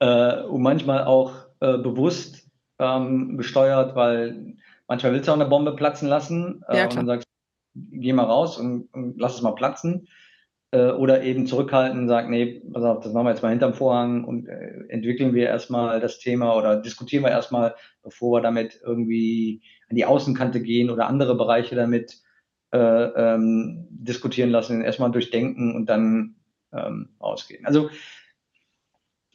äh, 0.00 0.42
und 0.44 0.62
manchmal 0.62 1.04
auch, 1.04 1.32
äh, 1.60 1.78
bewusst, 1.78 2.48
ähm, 2.78 3.38
gesteuert, 3.38 3.96
weil 3.96 4.56
manchmal 4.88 5.12
willst 5.14 5.28
du 5.28 5.32
auch 5.32 5.36
'ne 5.38 5.46
Bombe 5.46 5.76
platzen 5.76 6.08
lassen, 6.08 6.62
äh, 6.68 6.74
Ja, 6.74 6.86
und 6.86 6.96
dann 6.96 7.06
sagst: 7.06 7.26
„Geh 7.74 8.12
mal 8.14 8.24
raus 8.24 8.58
und 8.58 8.88
und 8.94 9.18
lass 9.20 9.36
es 9.36 9.42
mal 9.42 9.54
platzen.“ 9.54 10.08
Äh, 10.74 10.90
oder 10.90 11.22
eben 11.22 11.46
zurückhalten 11.46 12.00
und 12.00 12.08
sagen: 12.08 12.30
„Ne, 12.30 12.60
pass 12.72 12.82
auf, 12.82 13.04
das 13.04 13.12
machen 13.12 13.26
wir 13.26 13.30
jetzt 13.30 13.42
mal 13.44 13.50
hinterm 13.50 13.74
Vorhang 13.74 14.24
und, 14.24 14.48
äh, 14.48 14.84
entwickeln 14.88 15.32
wir 15.32 15.46
erst 15.46 15.70
mal 15.70 16.00
das 16.00 16.18
Thema 16.18 16.56
oder 16.56 16.76
diskutieren 16.82 17.22
wir 17.22 17.30
erst 17.30 17.52
mal, 17.52 17.76
bevor 18.02 18.38
wir 18.38 18.42
damit 18.42 18.80
irgendwie 18.84 19.62
an 19.88 19.94
die 19.96 20.04
Außenkante 20.04 20.60
gehen 20.60 20.90
oder 20.90 21.06
andere 21.06 21.36
Bereiche 21.36 21.76
damit, 21.76 22.18
äh, 22.72 22.78
ähm, 22.78 23.86
diskutieren 23.90 24.50
lassen. 24.50 24.82
Erst 24.82 24.98
mal 24.98 25.10
durchdenken 25.10 25.76
und 25.76 25.86
dann, 25.86 26.34
ähm, 26.72 27.10
rausgehen.“ 27.22 27.64
Also 27.66 27.88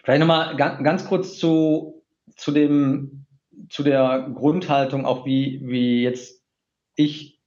vielleicht 0.04 0.20
noch 0.20 0.28
mal 0.28 0.56
ga 0.56 0.82
ganz 0.82 1.06
kurz 1.06 1.38
zu 1.38 2.04
zu 2.36 2.52
dem 2.52 3.26
zu 3.70 3.84
der 3.84 4.30
Grundhaltung, 4.34 5.06
auch 5.06 5.26
wie 5.26 5.62
wie 5.64 6.04
jetzt 6.04 6.44
ich 6.96 7.40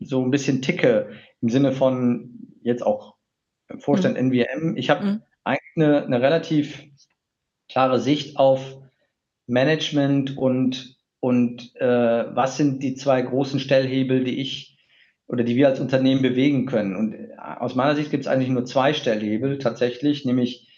so 0.00 0.22
'n 0.22 0.30
bisschen 0.30 0.62
ticke 0.62 1.10
im 1.40 1.48
Sinne 1.48 1.72
von 1.72 2.37
jetzt 2.68 2.84
auch 2.86 3.16
im 3.70 3.80
Mhm. 3.92 4.14
Vorstand 4.14 4.18
NWM. 4.18 4.76
Ich 4.78 4.90
habe 4.90 5.06
Mhm. 5.06 5.22
eigentlich 5.44 5.76
'ne 5.76 6.06
'ne 6.08 6.22
relativ 6.22 6.84
klare 7.70 8.00
Sicht 8.00 8.38
auf 8.38 8.78
Management 9.48 10.36
und 10.38 10.96
und, 11.20 11.74
äh, 11.76 11.86
was 12.36 12.56
sind 12.58 12.82
die 12.84 12.94
2 12.96 13.22
großen 13.22 13.60
Stellhebel, 13.60 14.24
die 14.24 14.40
ich 14.40 14.78
oder 15.28 15.44
die 15.44 15.56
wir 15.56 15.68
als 15.68 15.80
Unternehmen 15.80 16.22
bewegen 16.22 16.66
können. 16.66 16.96
Und, 16.96 17.14
äh, 17.14 17.30
aus 17.38 17.74
meiner 17.76 17.96
Sicht 17.96 18.10
gibt's 18.12 18.28
eigentlich 18.28 18.50
nur 18.50 18.66
2 18.66 18.94
Stellhebel 18.94 19.58
tatsächlich, 19.58 20.24
nämlich 20.26 20.68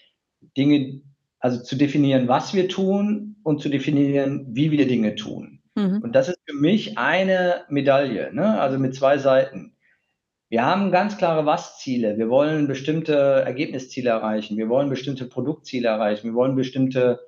Dinge 0.58 1.02
also, 1.40 1.62
zu 1.64 1.76
definieren, 1.76 2.28
was 2.28 2.54
wir 2.54 2.68
tun 2.68 3.36
und 3.44 3.60
zu 3.62 3.68
definieren, 3.70 4.46
wie 4.50 4.70
wir 4.72 4.86
Dinge 4.88 5.14
tun. 5.16 5.62
Mhm. 5.76 6.02
Und 6.02 6.14
das 6.16 6.28
ist 6.30 6.38
für 6.46 6.54
mich 6.56 6.98
eine 6.98 7.64
Medaille, 7.70 8.32
ne, 8.34 8.60
also, 8.60 8.78
mit 8.80 8.94
2 8.96 9.18
Seiten. 9.18 9.76
Wir 10.50 10.66
haben 10.66 10.90
ganz 10.90 11.16
klare 11.16 11.46
Was-Ziele. 11.46 12.18
Wir 12.18 12.28
wollen 12.28 12.66
bestimmte 12.66 13.14
Ergebnisziele 13.14 14.10
erreichen. 14.10 14.56
Wir 14.56 14.68
wollen 14.68 14.90
bestimmte 14.90 15.26
Produktziele 15.26 15.86
erreichen. 15.86 16.26
Wir 16.26 16.34
wollen 16.34 16.56
bestimmte 16.56 17.20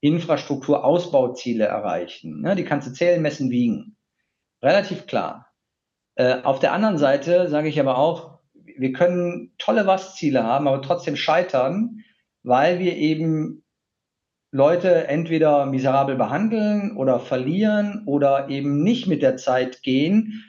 Infrastrukturausbauziele 0.00 1.64
erreichen, 1.64 2.42
ne? 2.42 2.54
Die 2.54 2.64
kannst 2.64 2.86
du 2.86 2.92
zählen, 2.92 3.20
messen, 3.20 3.50
wiegen. 3.50 3.96
Relativ 4.62 5.06
klar. 5.06 5.48
Äh, 6.14 6.42
auf 6.42 6.60
der 6.60 6.72
anderen 6.72 6.98
Seite 6.98 7.48
sage 7.48 7.68
ich 7.68 7.80
aber 7.80 7.96
auch, 7.96 8.38
wir 8.54 8.92
können 8.92 9.54
tolle 9.58 9.86
Was-Ziele 9.86 10.44
haben, 10.44 10.68
aber 10.68 10.82
trotzdem 10.82 11.16
scheitern, 11.16 12.04
weil 12.42 12.78
wir 12.78 12.96
eben 12.96 13.64
Leute 14.52 15.08
entweder 15.08 15.66
miserabel 15.66 16.16
behandeln 16.16 16.96
oder 16.96 17.18
verlieren 17.18 18.02
oder 18.06 18.50
eben 18.50 18.82
nicht 18.82 19.06
mit 19.06 19.22
der 19.22 19.36
Zeit 19.36 19.82
gehen 19.82 20.44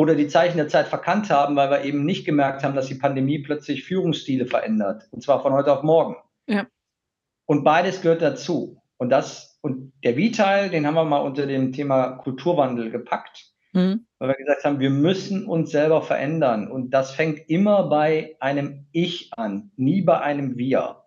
oder 0.00 0.14
die 0.14 0.28
Zeichen 0.28 0.56
der 0.56 0.68
Zeit 0.68 0.88
verkannt 0.88 1.28
haben, 1.28 1.56
weil 1.56 1.68
wir 1.70 1.84
eben 1.84 2.06
nicht 2.06 2.24
gemerkt 2.24 2.64
haben, 2.64 2.74
dass 2.74 2.86
die 2.86 2.94
Pandemie 2.94 3.40
plötzlich 3.40 3.84
Führungsstile 3.84 4.46
verändert, 4.46 5.06
und 5.10 5.22
zwar 5.22 5.42
von 5.42 5.52
heute 5.52 5.74
auf 5.74 5.82
morgen. 5.82 6.16
Ja. 6.46 6.66
Und 7.44 7.64
beides 7.64 8.00
gehört 8.00 8.22
dazu. 8.22 8.80
Und 8.96 9.10
das 9.10 9.58
und 9.60 9.92
der 10.02 10.16
Wie-Teil, 10.16 10.70
den 10.70 10.86
haben 10.86 10.94
wir 10.94 11.04
mal 11.04 11.18
unter 11.18 11.46
dem 11.46 11.74
Thema 11.74 12.12
Kulturwandel 12.12 12.90
gepackt, 12.90 13.52
Mhm. 13.74 14.06
weil 14.18 14.30
wir 14.30 14.36
gesagt 14.36 14.64
haben: 14.64 14.80
„Wir 14.80 14.88
müssen 14.88 15.44
uns 15.44 15.70
selber 15.70 16.00
verändern.“ 16.00 16.70
Und 16.70 16.92
das 16.92 17.10
fängt 17.10 17.50
immer 17.50 17.82
bei 17.90 18.36
einem 18.40 18.86
Ich 18.92 19.30
an, 19.36 19.70
nie 19.76 20.00
bei 20.00 20.18
einem 20.18 20.56
Wir. 20.56 21.04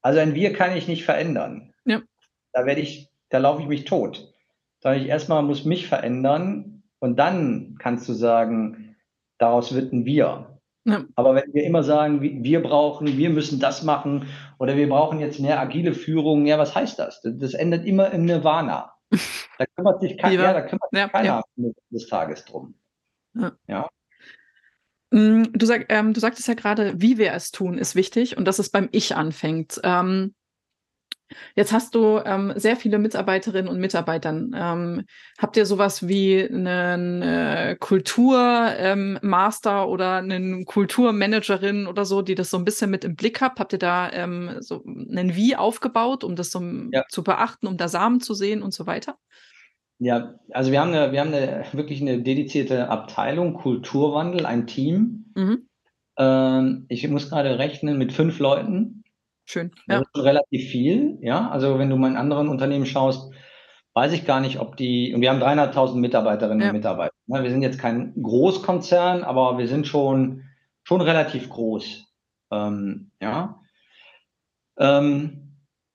Also, 0.00 0.20
ein 0.20 0.34
Wir 0.34 0.54
kann 0.54 0.74
ich 0.74 0.88
nicht 0.88 1.04
verändern. 1.04 1.74
Ja. 1.84 2.00
Da 2.54 2.64
werde 2.64 2.80
ich 2.80 3.10
da 3.28 3.36
laufe 3.38 3.60
ich 3.60 3.68
mich 3.68 3.84
tot. 3.84 4.32
Sondern 4.80 5.02
ich 5.02 5.08
erst 5.08 5.28
mal 5.28 5.42
muss 5.42 5.66
mich 5.66 5.86
verändern 5.86 6.73
und 7.04 7.16
dann 7.18 7.76
kannst 7.78 8.08
du 8.08 8.14
sagen, 8.14 8.96
daraus 9.38 9.74
wird 9.74 9.92
'n 9.92 10.06
Wir. 10.06 10.58
Ja. 10.86 11.04
Aber 11.16 11.34
wenn 11.34 11.52
wir 11.54 11.64
immer 11.64 11.82
sagen: 11.84 12.22
„Wi 12.22 12.40
wir 12.42 12.62
brauchen 12.62 13.06
wir 13.18 13.30
müssen 13.30 13.60
das 13.60 13.82
machen 13.84 14.26
oder 14.58 14.76
wir 14.76 14.88
brauchen 14.88 15.20
jetzt 15.20 15.38
mehr 15.40 15.60
agile 15.60 15.94
Führung“, 15.94 16.46
ja, 16.46 16.58
was 16.58 16.74
heißt 16.74 16.98
das? 16.98 17.20
Das 17.22 17.54
endet 17.54 17.84
immer 17.86 18.10
im 18.12 18.24
Nirwana. 18.24 18.92
Da 19.58 19.66
kümmert 19.76 20.00
sich 20.00 20.18
kei 20.18 20.32
ja, 20.34 20.42
Ja, 20.44 20.52
da 20.54 20.62
kümmert 20.62 20.90
sich 20.90 20.98
ja, 21.00 21.06
ja. 21.06 21.08
keiner 21.12 21.36
am 21.36 21.42
Ende 21.56 21.74
des 21.90 22.08
Tages 22.08 22.44
drum. 22.46 22.74
Ja. 23.34 23.52
Ja? 23.68 23.88
Hm, 25.12 25.52
du 25.52 25.66
sag 25.66 25.86
ähm, 25.92 26.12
du 26.12 26.20
sagtest 26.20 26.48
ja 26.48 26.54
grade: 26.54 26.94
„Wie 27.00 27.18
wir 27.18 27.32
es 27.32 27.50
tun, 27.50 27.78
ist 27.78 27.94
wichtig“ 27.94 28.36
und 28.36 28.46
dass 28.46 28.58
es 28.58 28.70
beim 28.70 28.88
Ich 28.92 29.14
anfängt. 29.16 29.80
Ähm 29.84 30.34
jetzt 31.56 31.72
hast 31.72 31.94
du, 31.94 32.18
ähm, 32.24 32.52
sehr 32.56 32.76
viele 32.76 32.98
Mitarbeiterinnen 32.98 33.68
und 33.68 33.78
Mitarbeitern. 33.80 34.52
Ähm, 34.54 35.02
habt 35.38 35.56
ihr 35.56 35.66
so 35.66 35.78
was 35.78 36.08
wie 36.08 36.46
'nen, 36.50 37.22
äh, 37.22 37.76
Kultur 37.80 38.38
ähm, 38.76 39.18
oder 39.22 40.22
'nen 40.22 40.64
Kulturmanagerin 40.66 41.86
oder 41.86 42.04
so, 42.04 42.22
die 42.22 42.34
das 42.34 42.50
so 42.50 42.56
'n 42.58 42.64
bisschen 42.64 42.90
mit 42.90 43.04
im 43.04 43.16
Blick 43.16 43.40
hat? 43.40 43.58
Habt 43.60 43.72
ihr 43.72 43.78
da, 43.78 44.10
ähm, 44.12 44.56
so 44.60 44.82
'nen 44.84 45.34
Wie 45.36 45.56
aufgebaut, 45.56 46.24
um 46.24 46.36
das 46.36 46.50
so, 46.50 46.60
Ja. 46.90 47.04
zu 47.08 47.22
beachten, 47.24 47.66
um 47.66 47.76
da 47.76 47.88
Samen 47.88 48.20
zu 48.20 48.34
säen 48.34 48.62
und 48.62 48.72
so 48.74 48.86
weiter? 48.86 49.16
Ja, 50.00 50.34
also, 50.50 50.72
wir 50.72 50.80
haben 50.80 50.90
'ne 50.90 51.12
wir 51.12 51.20
haben 51.20 51.30
'ne 51.30 51.64
wirklich 51.72 52.00
'ne 52.00 52.20
dedizierte 52.22 52.88
Abteilung 52.88 53.54
Kulturwandel, 53.54 54.44
ein 54.44 54.66
Team. 54.66 55.34
Mhm. 55.36 55.66
Ähm, 56.18 56.86
ich 56.88 57.08
muss 57.08 57.30
grade 57.30 57.58
rechnen 57.58 57.98
mit 57.98 58.12
5 58.14 58.40
Leuten. 58.40 59.03
Schön, 59.46 59.72
ja. 59.88 60.02
relativ 60.16 60.70
viel, 60.70 61.18
ja? 61.20 61.50
Also, 61.50 61.78
wenn 61.78 61.90
du 61.90 61.96
mal 61.96 62.10
in 62.10 62.16
anderen 62.16 62.48
Unternehmen 62.48 62.86
schaust, 62.86 63.32
weiß 63.94 64.12
ich 64.12 64.24
gar 64.24 64.40
nicht, 64.40 64.58
ob 64.58 64.76
die 64.76 65.14
und 65.14 65.20
wir 65.20 65.30
haben 65.30 65.42
300.000 65.42 65.96
Mitarbeiterinnen 65.96 66.60
und 66.62 66.66
Ja. 66.66 66.72
Mitarbeiter, 66.72 67.14
ne? 67.26 67.42
Wir 67.42 67.50
sind 67.50 67.62
jetzt 67.62 67.78
kein 67.78 68.14
Großkonzern, 68.20 69.22
aber 69.24 69.58
wir 69.58 69.68
sind 69.68 69.86
schon 69.86 70.44
schon 70.82 71.00
relativ 71.00 71.48
groß. 71.48 72.06
Ähm, 72.52 73.10
ja. 73.20 73.60
Ähm, 74.78 75.44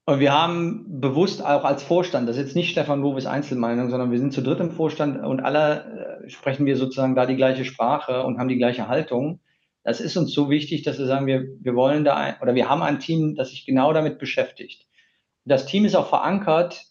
und 0.05 0.19
wir 0.19 0.33
haben 0.33 0.99
bewusst 0.99 1.45
auch 1.45 1.63
als 1.63 1.83
Vorstand, 1.83 2.27
das 2.27 2.35
ist 2.35 2.41
jetzt 2.41 2.55
nicht 2.55 2.71
Stefan 2.71 3.01
Lovis 3.01 3.27
Einzelmeinung, 3.27 3.91
sondern 3.91 4.11
wir 4.11 4.17
sind 4.17 4.33
zu 4.33 4.41
dritt 4.41 4.59
im 4.59 4.71
Vorstand 4.71 5.23
und 5.23 5.39
alle 5.39 6.21
äh, 6.25 6.29
sprechen 6.29 6.65
wir 6.65 6.77
sozusagen 6.77 7.13
da 7.13 7.27
die 7.27 7.35
gleiche 7.35 7.63
Sprache 7.63 8.23
und 8.23 8.39
haben 8.39 8.49
die 8.49 8.57
gleiche 8.57 8.87
Haltung. 8.87 9.39
Das 9.89 10.01
ist 10.01 10.15
uns 10.17 10.31
so 10.33 10.51
wichtig, 10.51 10.83
dass 10.83 10.99
wir 10.99 11.07
sagen, 11.07 11.25
wir, 11.25 11.47
wir 11.61 11.73
wollen 11.73 12.05
da 12.05 12.15
ein, 12.15 12.35
oder 12.43 12.53
wir 12.53 12.69
haben 12.69 12.83
ein 12.83 12.99
Team, 12.99 13.33
das 13.33 13.49
sich 13.49 13.65
genau 13.65 13.91
damit 13.91 14.19
beschäftigt. 14.19 14.85
Und 15.45 15.49
das 15.49 15.65
Team 15.65 15.83
ist 15.83 15.95
auch 15.95 16.09
verankert 16.09 16.85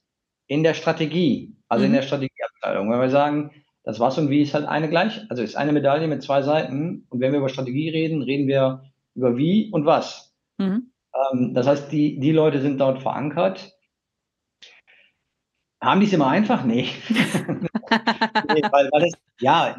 in 0.48 0.64
der 0.64 0.74
Strategie, 0.74 1.54
also 1.68 1.82
mhm. 1.82 1.90
in 1.90 1.92
der 1.92 2.02
Strategieabteilung. 2.02 2.90
Wenn 2.90 3.00
wir 3.00 3.11
sagen, 3.11 3.52
das 3.84 4.00
was 4.00 4.18
und 4.18 4.30
wie 4.30 4.42
ist 4.42 4.52
halt 4.52 4.66
eine 4.66 4.88
gleich, 4.88 5.24
also 5.28 5.44
ist 5.44 5.56
eine 5.56 5.70
Medaille 5.70 6.08
mit 6.08 6.24
zwei 6.24 6.42
Seiten. 6.42 7.06
Und 7.08 7.20
wenn 7.20 7.30
wir 7.30 7.38
über 7.38 7.48
Strategie 7.48 7.88
reden, 7.88 8.20
reden 8.22 8.48
wir 8.48 8.82
über 9.14 9.37
wie 9.37 9.70
und 9.70 9.87
was. 9.87 10.34
Mhm. 10.56 10.90
Ähm, 11.14 11.54
das 11.54 11.68
heißt, 11.68 11.92
die, 11.92 12.18
die 12.18 12.32
Leute 12.32 12.61
sind 12.61 12.80
dort 12.80 13.00
verankert. 13.00 13.78
Haben 15.80 16.00
die 16.00 16.06
es 16.06 16.12
immer 16.12 16.26
einfach? 16.26 16.64
Nee. 16.64 16.88
nee 17.08 18.62
weil, 18.72 18.90
weil 18.90 19.04
es, 19.04 19.12
ja, 19.38 19.78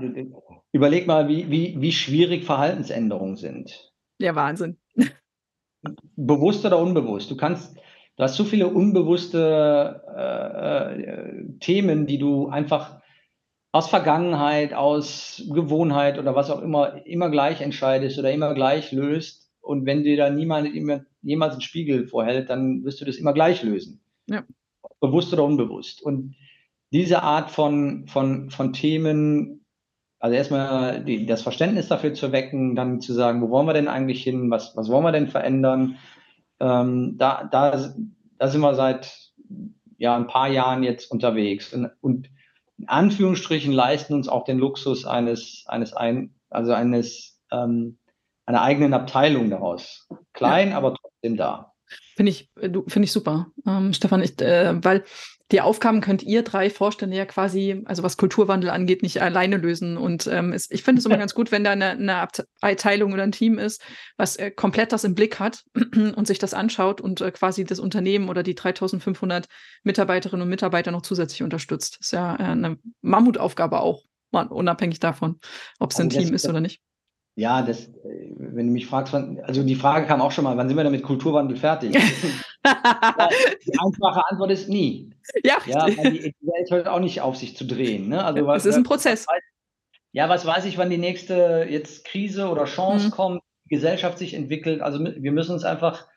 überleg 0.71 1.07
mal, 1.07 1.27
wie, 1.27 1.49
wie, 1.49 1.75
wie 1.79 1.91
schwierig 1.91 2.45
Verhaltensänderungen 2.45 3.35
sind. 3.35 3.91
Ja, 4.19 4.35
Wahnsinn. 4.35 4.77
Bewusst 6.15 6.65
oder 6.65 6.79
unbewusst. 6.79 7.31
Du 7.31 7.37
kannst, 7.37 7.75
du 7.75 8.23
hast 8.23 8.35
so 8.35 8.43
viele 8.43 8.67
unbewusste 8.67 10.03
äh, 10.15 11.01
äh, 11.01 11.45
Themen, 11.59 12.05
die 12.05 12.17
du 12.17 12.49
einfach 12.49 12.99
aus 13.71 13.87
Vergangenheit, 13.87 14.73
aus 14.73 15.43
Gewohnheit 15.49 16.17
oder 16.17 16.35
was 16.35 16.49
auch 16.49 16.61
immer, 16.61 17.05
immer 17.05 17.29
gleich 17.29 17.61
entscheidest 17.61 18.17
oder 18.17 18.31
immer 18.31 18.53
gleich 18.53 18.91
löst. 18.91 19.51
Und 19.61 19.85
wenn 19.85 20.03
dir 20.03 20.17
da 20.17 20.29
niemand 20.29 20.69
jemals 21.21 21.53
einen 21.53 21.61
Spiegel 21.61 22.07
vorhält, 22.07 22.49
dann 22.49 22.83
wirst 22.83 22.99
du 22.99 23.05
das 23.05 23.17
immer 23.17 23.33
gleich 23.33 23.61
lösen. 23.63 24.01
Ja. 24.25 24.43
Bewusst 24.99 25.31
oder 25.33 25.43
unbewusst. 25.43 26.01
Und 26.01 26.35
diese 26.91 27.21
Art 27.21 27.51
von, 27.51 28.07
von, 28.07 28.49
von 28.49 28.73
Themen, 28.73 29.58
also 30.19 30.35
erstmal 30.35 31.03
die, 31.03 31.25
das 31.25 31.41
Verständnis 31.41 31.87
dafür 31.87 32.13
zu 32.13 32.31
wecken, 32.31 32.75
dann 32.75 32.99
zu 32.99 33.13
sagen, 33.13 33.41
wo 33.41 33.49
wollen 33.49 33.67
wir 33.67 33.73
denn 33.73 33.87
eigentlich 33.87 34.23
hin, 34.23 34.51
was, 34.51 34.75
was 34.75 34.89
wollen 34.89 35.03
wir 35.03 35.11
denn 35.11 35.27
verändern, 35.27 35.97
ähm, 36.59 37.15
da, 37.17 37.47
da, 37.49 37.93
da 38.37 38.47
sind 38.47 38.61
wir 38.61 38.75
seit 38.75 39.31
ja, 39.97 40.15
ein 40.15 40.27
paar 40.27 40.49
Jahren 40.49 40.83
jetzt 40.83 41.09
unterwegs. 41.09 41.73
Und, 41.73 41.91
und 42.01 42.29
in 42.77 42.87
Anführungsstrichen 42.87 43.73
leisten 43.73 44.13
uns 44.13 44.27
auch 44.27 44.43
den 44.43 44.59
Luxus 44.59 45.05
eines, 45.05 45.63
eines 45.67 45.93
ein, 45.93 46.33
also 46.49 46.73
eines 46.73 47.41
ähm, 47.51 47.97
einer 48.45 48.61
eigenen 48.61 48.93
Abteilung 48.93 49.49
daraus. 49.49 50.07
Klein, 50.33 50.71
ja. 50.71 50.77
aber 50.77 50.95
trotzdem 50.95 51.37
da. 51.37 51.68
Finde 52.15 52.31
ich, 52.31 52.49
äh, 52.59 52.69
finde 52.87 53.05
ich 53.05 53.11
super, 53.11 53.47
ähm, 53.65 53.93
Stefan, 53.93 54.21
ich, 54.21 54.39
äh, 54.41 54.83
weil 54.83 55.03
die 55.51 55.61
Aufgaben 55.61 55.99
könnt 56.01 56.21
ihr 56.21 56.43
drei 56.43 56.69
Vorstände 56.69 57.17
ja 57.17 57.25
quasi, 57.25 57.81
also 57.85 58.03
was 58.03 58.17
Kulturwandel 58.17 58.69
angeht, 58.69 59.01
nicht 59.01 59.21
alleine 59.21 59.57
lösen. 59.57 59.97
Und 59.97 60.27
ähm, 60.27 60.53
es, 60.53 60.69
ich 60.69 60.83
finde 60.83 60.99
es 60.99 61.05
immer 61.07 61.17
ganz 61.17 61.33
gut, 61.33 61.51
wenn 61.51 61.63
da 61.63 61.71
eine, 61.71 61.89
eine, 61.91 62.27
Abteilung 62.61 63.13
oder 63.13 63.23
ein 63.23 63.31
Team 63.31 63.57
ist, 63.57 63.81
was 64.15 64.35
äh, 64.35 64.51
komplett 64.51 64.91
das 64.91 65.03
im 65.05 65.15
Blick 65.15 65.39
hat 65.39 65.63
und 65.73 66.27
sich 66.27 66.37
das 66.37 66.53
anschaut 66.53 67.01
und 67.01 67.21
äh, 67.21 67.31
quasi 67.31 67.63
das 67.63 67.79
Unternehmen 67.79 68.29
oder 68.29 68.43
die 68.43 68.53
3500 68.53 69.47
Mitarbeiterinnen 69.83 70.43
und 70.43 70.49
Mitarbeiter 70.49 70.91
noch 70.91 71.01
zusätzlich 71.01 71.41
unterstützt. 71.41 71.97
Das 71.99 72.07
ist 72.07 72.11
ja 72.11 72.35
äh, 72.35 72.43
eine 72.43 72.77
Mammutaufgabe 73.01 73.79
auch, 73.79 74.03
unabhängig 74.31 74.99
davon, 74.99 75.39
ob 75.79 75.91
es 75.91 75.99
ein 75.99 76.11
Team 76.11 76.31
ist 76.35 76.47
oder 76.47 76.61
nicht. 76.61 76.81
Ja, 77.39 77.61
das, 77.61 77.87
äh, 77.87 78.33
wenn 78.35 78.67
du 78.67 78.73
mich 78.73 78.85
fragst, 78.85 79.13
also 79.13 79.63
die 79.63 79.75
Frage 79.75 80.05
kam 80.05 80.21
auch 80.21 80.31
schon 80.31 80.43
mal, 80.43 80.57
wann 80.57 80.67
sind 80.67 80.75
wir 80.75 80.83
denn 80.83 80.91
mit 80.91 81.03
Kulturwandel 81.03 81.55
fertig? 81.55 81.91
die 81.93 81.99
einfache 83.79 84.29
Antwort 84.29 84.51
ist 84.51 84.67
nie. 84.67 85.09
Ja, 85.45 85.57
ja 85.65 85.83
weil 85.83 86.11
die 86.11 86.35
Welt 86.41 86.69
hört 86.69 86.89
auch 86.89 86.99
nicht 86.99 87.21
auf, 87.21 87.37
sich 87.37 87.55
zu 87.55 87.65
drehen. 87.65 88.09
Ne? 88.09 88.25
Also, 88.25 88.51
es 88.51 88.65
ist 88.65 88.75
ein 88.75 88.83
Prozess. 88.83 89.25
Was, 89.25 89.39
ja, 90.11 90.27
was 90.27 90.45
weiß 90.45 90.65
ich, 90.65 90.77
wann 90.77 90.89
die 90.89 90.97
nächste 90.97 91.65
jetzt 91.69 92.03
Krise 92.03 92.49
oder 92.49 92.65
Chance 92.65 93.07
mhm. 93.07 93.11
kommt, 93.11 93.41
die 93.65 93.75
Gesellschaft 93.75 94.17
sich 94.17 94.33
entwickelt. 94.33 94.81
Also 94.81 94.99
wir 95.01 95.31
müssen 95.31 95.53
uns 95.53 95.63
einfach 95.63 96.07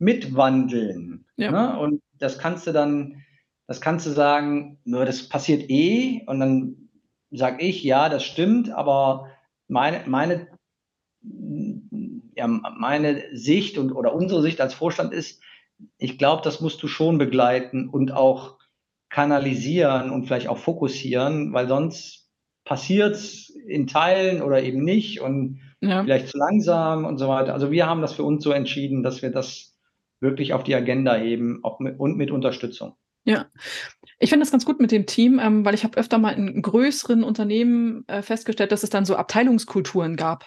mitwandeln. 0.00 1.26
Ja. 1.36 1.52
Ne? 1.52 1.78
Und 1.78 2.02
das 2.18 2.38
kannst 2.38 2.66
du 2.66 2.72
dann, 2.72 3.22
das 3.68 3.80
kannst 3.80 4.06
du 4.06 4.10
sagen, 4.10 4.80
nur 4.84 5.04
das 5.04 5.28
passiert 5.28 5.70
eh. 5.70 6.24
Und 6.26 6.40
dann 6.40 6.88
sage 7.30 7.62
ich, 7.64 7.84
ja, 7.84 8.08
das 8.08 8.24
stimmt, 8.24 8.70
aber 8.70 9.28
meine, 9.68 10.02
meine 10.06 10.48
ja, 12.36 12.46
meine 12.46 13.22
Sicht 13.32 13.78
und 13.78 13.92
oder 13.92 14.14
unsere 14.14 14.42
Sicht 14.42 14.60
als 14.60 14.74
Vorstand 14.74 15.12
ist, 15.12 15.40
ich 15.98 16.18
glaube, 16.18 16.42
das 16.42 16.60
musst 16.60 16.82
du 16.82 16.88
schon 16.88 17.18
begleiten 17.18 17.88
und 17.88 18.12
auch 18.12 18.58
kanalisieren 19.08 20.10
und 20.10 20.26
vielleicht 20.26 20.48
auch 20.48 20.58
fokussieren, 20.58 21.52
weil 21.52 21.68
sonst 21.68 22.28
passiert 22.64 23.14
es 23.14 23.50
in 23.50 23.86
Teilen 23.86 24.42
oder 24.42 24.62
eben 24.62 24.82
nicht 24.82 25.20
und 25.20 25.60
ja. 25.80 26.02
vielleicht 26.02 26.28
zu 26.28 26.38
langsam 26.38 27.04
und 27.04 27.18
so 27.18 27.28
weiter. 27.28 27.52
Also 27.52 27.70
wir 27.70 27.86
haben 27.86 28.00
das 28.00 28.14
für 28.14 28.24
uns 28.24 28.42
so 28.42 28.50
entschieden, 28.52 29.02
dass 29.02 29.22
wir 29.22 29.30
das 29.30 29.76
wirklich 30.20 30.52
auf 30.52 30.64
die 30.64 30.74
Agenda 30.74 31.14
heben 31.14 31.62
auch 31.62 31.78
mit, 31.80 32.00
und 32.00 32.16
mit 32.16 32.30
Unterstützung. 32.30 32.96
Ja, 33.24 33.46
ich 34.18 34.28
finde 34.30 34.44
das 34.44 34.50
ganz 34.50 34.66
gut 34.66 34.80
mit 34.80 34.90
dem 34.90 35.06
Team, 35.06 35.40
ähm, 35.42 35.64
weil 35.64 35.74
ich 35.74 35.84
habe 35.84 35.96
öfter 35.96 36.18
mal 36.18 36.32
in 36.32 36.60
größeren 36.60 37.24
Unternehmen 37.24 38.04
äh, 38.06 38.20
festgestellt, 38.20 38.72
dass 38.72 38.82
es 38.82 38.90
dann 38.90 39.04
so 39.04 39.16
Abteilungskulturen 39.16 40.16
gab. 40.16 40.46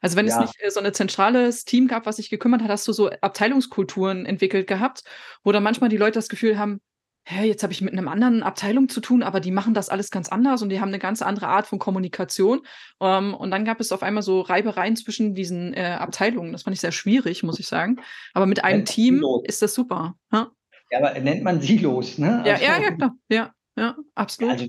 Also 0.00 0.16
wenn 0.16 0.26
es 0.26 0.38
nicht 0.38 0.54
äh, 0.60 0.70
so 0.70 0.80
ein 0.80 0.94
zentrales 0.94 1.64
Team 1.64 1.88
gab, 1.88 2.06
was 2.06 2.16
sich 2.16 2.30
gekümmert 2.30 2.62
hat, 2.62 2.70
hast 2.70 2.86
du 2.88 2.92
so 2.92 3.10
Abteilungskulturen 3.20 4.26
entwickelt 4.26 4.66
gehabt, 4.66 5.04
wo 5.42 5.52
dann 5.52 5.62
manchmal 5.62 5.90
die 5.90 5.96
Leute 5.96 6.14
das 6.14 6.28
Gefühl 6.28 6.58
haben, 6.58 6.80
hä, 7.28 7.46
jetzt 7.46 7.62
habe 7.62 7.72
ich 7.72 7.82
mit 7.82 7.92
einem 7.92 8.08
anderen 8.08 8.42
Abteilung 8.42 8.88
zu 8.88 9.00
tun, 9.00 9.22
aber 9.22 9.40
die 9.40 9.50
machen 9.50 9.74
das 9.74 9.90
alles 9.90 10.10
ganz 10.10 10.30
anders 10.30 10.62
und 10.62 10.70
die 10.70 10.80
haben 10.80 10.88
eine 10.88 10.98
ganz 10.98 11.20
andere 11.20 11.48
Art 11.48 11.66
von 11.66 11.78
Kommunikation. 11.78 12.62
Ähm, 13.00 13.34
und 13.34 13.50
dann 13.50 13.66
gab 13.66 13.80
es 13.80 13.92
auf 13.92 14.02
einmal 14.02 14.22
so 14.22 14.40
Reibereien 14.40 14.96
zwischen 14.96 15.34
diesen 15.34 15.74
äh, 15.74 15.96
Abteilungen. 15.98 16.52
Das 16.52 16.62
fand 16.62 16.74
ich 16.74 16.80
sehr 16.80 16.92
schwierig, 16.92 17.42
muss 17.42 17.60
ich 17.60 17.66
sagen. 17.66 18.00
Aber 18.32 18.46
mit 18.46 18.64
einem 18.64 18.86
Team 18.86 19.16
Silos. 19.16 19.44
ist 19.44 19.62
das 19.62 19.74
super. 19.74 20.14
Ja, 20.32 20.50
Ja, 20.90 20.98
aber 21.00 21.20
nennt 21.20 21.42
man 21.42 21.60
Silos, 21.60 22.16
ne? 22.16 22.42
ja, 22.46 22.58
ja, 22.58 22.80
ja, 22.80 22.90
klar. 22.92 23.14
Ja, 23.28 23.52
ja, 23.76 23.96
absolut. 24.14 24.52
Also 24.52 24.66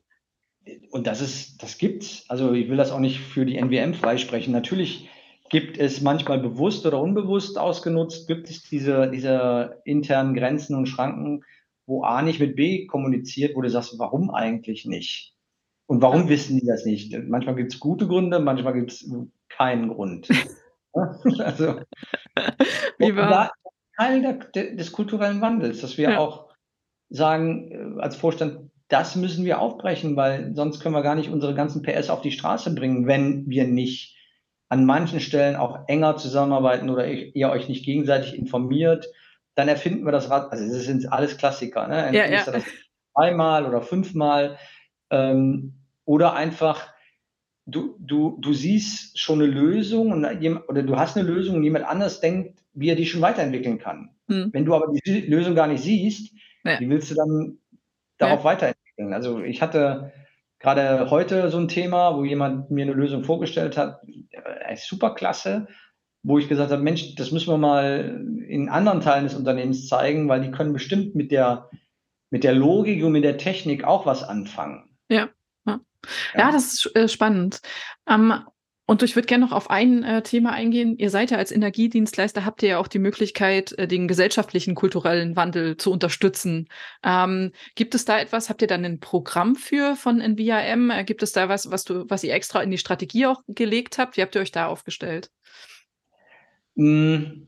und 0.92 1.08
das 1.08 1.22
ist, 1.22 1.62
das 1.62 1.78
gibt's. 1.78 2.26
Also 2.28 2.54
ich 2.54 2.70
will 2.70 2.78
das 2.78 2.92
auch 2.92 3.00
nicht 3.00 3.20
für 3.20 3.46
die 3.46 3.58
NWM 3.58 3.94
freisprechen. 3.94 4.54
Natürlich 4.54 5.10
gibt 5.50 5.78
es 5.78 6.02
manchmal 6.02 6.40
bewusst 6.40 6.86
oder 6.86 7.02
unbewusst 7.02 7.58
ausgenutzt, 7.58 8.28
gibt 8.28 8.50
es 8.50 8.64
diese, 8.64 9.10
diese 9.10 9.82
internen 9.86 10.36
Grenzen 10.36 10.76
und 10.76 10.88
Schranken, 10.88 11.44
wo 11.86 12.04
A 12.04 12.22
nicht 12.22 12.40
mit 12.40 12.56
B 12.56 12.86
kommuniziert, 12.86 13.56
wo 13.56 13.62
du 13.62 13.70
sagst, 13.70 13.98
warum 13.98 14.30
eigentlich 14.30 14.86
nicht? 14.86 15.34
Und 15.88 16.02
warum 16.04 16.24
ja. 16.24 16.30
wissen 16.30 16.60
die 16.60 16.68
das 16.68 16.86
nicht? 16.86 17.18
Manchmal 17.28 17.56
gibt 17.56 17.74
es 17.74 17.80
gute 17.80 18.08
Gründe, 18.08 18.40
manchmal 18.40 18.74
gibt 18.74 18.92
es 18.92 19.12
keinen 19.50 19.90
Grund. 19.90 20.30
also, 20.94 21.82
Wie 22.98 23.16
war? 23.16 23.52
Teil 23.98 24.22
der, 24.56 24.76
des 24.76 24.92
kulturellen 24.92 25.42
Wandels, 25.42 25.82
dass 25.82 25.98
wir 25.98 26.12
ja. 26.12 26.20
auch 26.20 26.50
sagen, 27.10 27.98
äh, 27.98 28.02
als 28.02 28.16
Vorstand, 28.16 28.69
das 28.89 29.15
müssen 29.15 29.45
wir 29.45 29.60
aufbrechen, 29.60 30.15
weil 30.15 30.54
sonst 30.56 30.80
können 30.80 30.95
wir 30.95 31.04
gar 31.04 31.15
nicht 31.15 31.30
unsere 31.30 31.54
ganzen 31.54 31.84
PS 31.84 32.10
auf 32.10 32.21
die 32.21 32.32
Straße 32.32 32.73
bringen, 32.73 33.08
wenn 33.08 33.47
wir 33.47 33.65
nicht 33.65 34.17
an 34.67 34.86
manchen 34.86 35.19
Stellen 35.19 35.56
auch 35.56 35.88
enger 35.88 36.17
zusammenarbeiten 36.17 36.89
oder 36.89 37.08
ihr 37.08 37.49
euch 37.49 37.69
nicht 37.69 37.86
gegenseitig 37.86 38.36
informiert, 38.38 39.08
dann 39.56 39.67
erfinden 39.67 40.06
wir 40.06 40.12
das 40.12 40.30
Rad. 40.30 40.52
Also 40.52 40.67
das 40.71 40.84
sind 40.84 41.12
alles 41.12 41.38
Klassiker, 41.38 41.88
ne? 41.88 42.12
Ja, 42.13 42.25
ja. 42.25 42.43
Das 42.43 42.63
zweimal 43.13 43.65
oder 43.65 43.82
fünfmal 43.82 44.58
ähm, 45.12 45.73
oder 46.06 46.34
einfach 46.34 46.93
du, 47.65 47.95
du, 47.99 48.38
du 48.39 48.54
siehst 48.54 49.19
schon 49.19 49.41
eine 49.41 49.52
Lösung 49.52 50.12
und, 50.12 50.25
oder 50.67 50.84
du 50.84 50.95
hast 50.97 51.17
eine 51.17 51.28
Lösung 51.28 51.58
und 51.58 51.63
jemand 51.63 51.86
anders 51.86 52.19
denkt, 52.21 52.60
wie 52.73 52.89
er 52.89 52.95
die 52.95 53.06
schon 53.06 53.21
weiterentwickeln 53.21 53.80
kann. 53.80 54.15
Hm. 54.28 54.49
Wenn 54.52 54.65
du 54.65 54.73
aber 54.73 54.91
die 54.93 55.21
Lösung 55.21 55.56
gar 55.56 55.67
nicht 55.67 55.84
siehst, 55.84 56.34
ja. 56.63 56.80
wie 56.80 56.89
willst 56.89 57.12
du 57.12 57.15
dann 57.15 57.58
darauf 58.17 58.43
ja. 58.43 58.73
Weiterentwickeln. 59.00 59.14
Also 59.14 59.40
ich 59.42 59.62
hatte 59.62 60.12
gerade 60.60 61.10
heute 61.10 61.50
so 61.50 61.58
ein 61.58 61.68
Thema, 61.68 62.16
wo 62.16 62.24
jemand 62.24 62.70
mir 62.70 62.84
eine 62.84 62.94
Lösung 62.94 63.24
vorgestellt 63.24 63.78
hat, 63.78 64.02
äh, 64.32 64.76
super 64.76 65.16
klasse, 65.16 65.68
wo 66.24 66.38
ich 66.38 66.50
gesagt 66.50 66.72
habe, 66.72 66.84
Mensch, 66.84 67.16
das 67.16 67.32
müssen 67.32 67.50
wir 67.52 67.58
mal 67.58 68.26
in 68.48 68.68
anderen 68.70 69.02
Teilen 69.02 69.24
des 69.24 69.36
Unternehmens 69.36 69.88
zeigen, 69.88 70.28
weil 70.28 70.42
die 70.42 70.52
können 70.52 70.74
bestimmt 70.74 71.16
mit 71.16 71.32
der, 71.32 71.70
mit 72.30 72.44
der 72.44 72.54
Logik 72.54 73.04
und 73.04 73.14
mit 73.14 73.24
der 73.24 73.38
Technik 73.38 73.86
auch 73.86 74.06
was 74.06 74.24
anfangen. 74.24 74.90
Ja, 75.10 75.30
ja. 75.66 75.80
ja 76.36 76.52
das 76.52 76.74
ist 76.74 76.96
äh, 76.96 77.08
spannend. 77.08 77.62
Ähm, 78.08 78.34
Und 78.89 79.04
ich 79.04 79.15
würde 79.15 79.28
gerne 79.28 79.45
noch 79.45 79.52
auf 79.52 79.69
ein 79.69 80.04
äh, 80.04 80.23
Thema 80.23 80.52
eingehen. 80.52 80.97
Ihr 80.97 81.12
seid 81.12 81.30
ja 81.30 81.38
als 81.38 81.52
Energiedienstleister, 81.52 82.43
habt 82.43 82.63
ihr 82.63 82.69
ja 82.69 82.80
auch 82.80 82.88
die 82.88 82.97
Möglichkeit, 82.97 83.78
äh, 83.78 83.88
den 83.88 84.08
gesellschaftlichen 84.08 84.73
kulturellen 84.73 85.36
Wandel 85.36 85.78
zu 85.78 85.91
unterstützen. 85.91 86.67
Ähm, 87.04 87.52
gibt 87.75 87.93
es 87.93 88.06
da 88.06 88.19
etwas, 88.19 88.49
habt 88.49 88.63
ihr 88.63 88.67
dann 88.67 88.84
ein 88.84 88.99
Programm 88.99 89.56
für 89.56 89.95
von 89.95 90.17
NVIM? 90.17 90.89
Äh, 90.89 91.04
gibt 91.04 91.21
es 91.21 91.34
da 91.34 91.47
was, 91.49 91.69
was 91.69 91.84
du, 91.84 92.10
was 92.10 92.23
ihr 92.23 92.34
extra 92.34 92.63
in 92.63 92.71
die 92.71 92.80
Strategie 92.80 93.28
auch 93.28 93.43
gelegt 93.47 93.99
habt? 93.99 94.17
Wie 94.17 94.23
habt 94.23 94.34
ihr 94.34 94.41
euch 94.41 94.52
da 94.52 94.65
aufgestellt? 94.65 95.30
Hm, 96.75 97.45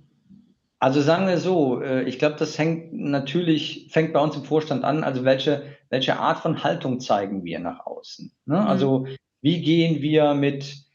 also 0.78 1.02
sagen 1.02 1.26
wir 1.26 1.40
so, 1.40 1.82
äh, 1.82 2.04
ich 2.04 2.20
glaube, 2.20 2.36
das 2.38 2.60
hängt 2.60 2.94
natürlich, 2.94 3.88
fängt 3.90 4.14
bei 4.14 4.20
uns 4.20 4.36
im 4.36 4.44
Vorstand 4.44 4.84
an, 4.84 5.04
also 5.04 5.24
welche, 5.24 5.64
welche 5.90 6.20
Art 6.20 6.38
von 6.38 6.64
Haltung 6.64 7.00
zeigen 7.00 7.44
wir 7.44 7.58
nach 7.58 7.84
außen? 7.88 8.32
Ne? 8.46 8.58
Mhm. 8.58 8.68
Also 8.68 9.08
wie 9.42 9.64
gehen 9.64 10.04
wir 10.04 10.36
mit 10.36 10.91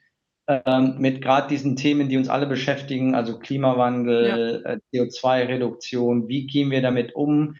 ähm, 0.49 0.97
mit 0.99 1.23
gerade 1.23 1.49
diesen 1.49 1.77
Themen, 1.77 2.09
die 2.09 2.17
uns 2.17 2.29
alle 2.29 2.47
beschäftigen, 2.47 3.15
also 3.15 3.39
Klimawandel, 3.39 4.63
ja. 4.65 4.73
äh, 4.73 4.79
CO2-Reduktion, 4.93 6.29
wie 6.29 6.47
gehen 6.47 6.71
wir 6.71 6.83
damit 6.83 7.15
um? 7.15 7.57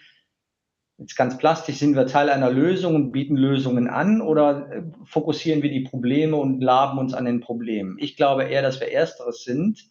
Jetzt 0.99 1.17
ganz 1.17 1.37
plastisch, 1.37 1.77
sind 1.77 1.95
wir 1.95 2.07
Teil 2.07 2.31
einer 2.31 2.51
Lösung 2.51 2.95
und 2.95 3.13
bieten 3.13 3.37
Lösungen 3.37 3.89
an 3.89 4.23
oder 4.23 4.71
äh, 4.73 4.83
fokussieren 5.05 5.63
wir 5.63 5.71
die 5.71 5.83
Probleme 5.83 6.37
und 6.37 6.63
laben 6.63 6.99
uns 6.99 7.13
an 7.13 7.25
den 7.25 7.41
Problemen? 7.41 7.97
Ich 7.99 8.17
glaube 8.17 8.45
eher, 8.45 8.63
dass 8.63 8.81
wir 8.81 8.91
Ersteres 8.91 9.43
sind, 9.43 9.91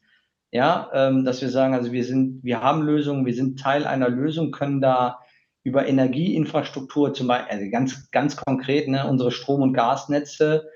ja, 0.51 0.89
ähm, 0.93 1.25
dass 1.25 1.41
wir 1.41 1.49
sagen, 1.49 1.73
also 1.73 1.91
wir 1.91 2.05
sind, 2.05 2.43
wir 2.43 2.61
haben 2.61 2.81
Lösungen, 2.81 3.25
wir 3.25 3.35
sind 3.35 3.59
Teil 3.59 3.85
einer 3.85 4.09
Lösung, 4.09 4.51
können 4.51 4.79
da 4.79 5.19
über 5.63 5.85
Energieinfrastruktur 5.85 7.13
zum 7.13 7.27
Beispiel, 7.27 7.57
also 7.57 7.71
ganz, 7.71 8.09
ganz 8.11 8.37
konkret, 8.37 8.87
ne, 8.87 9.05
unsere 9.07 9.31
Strom- 9.31 9.63
und 9.63 9.73
Gasnetze 9.73 10.69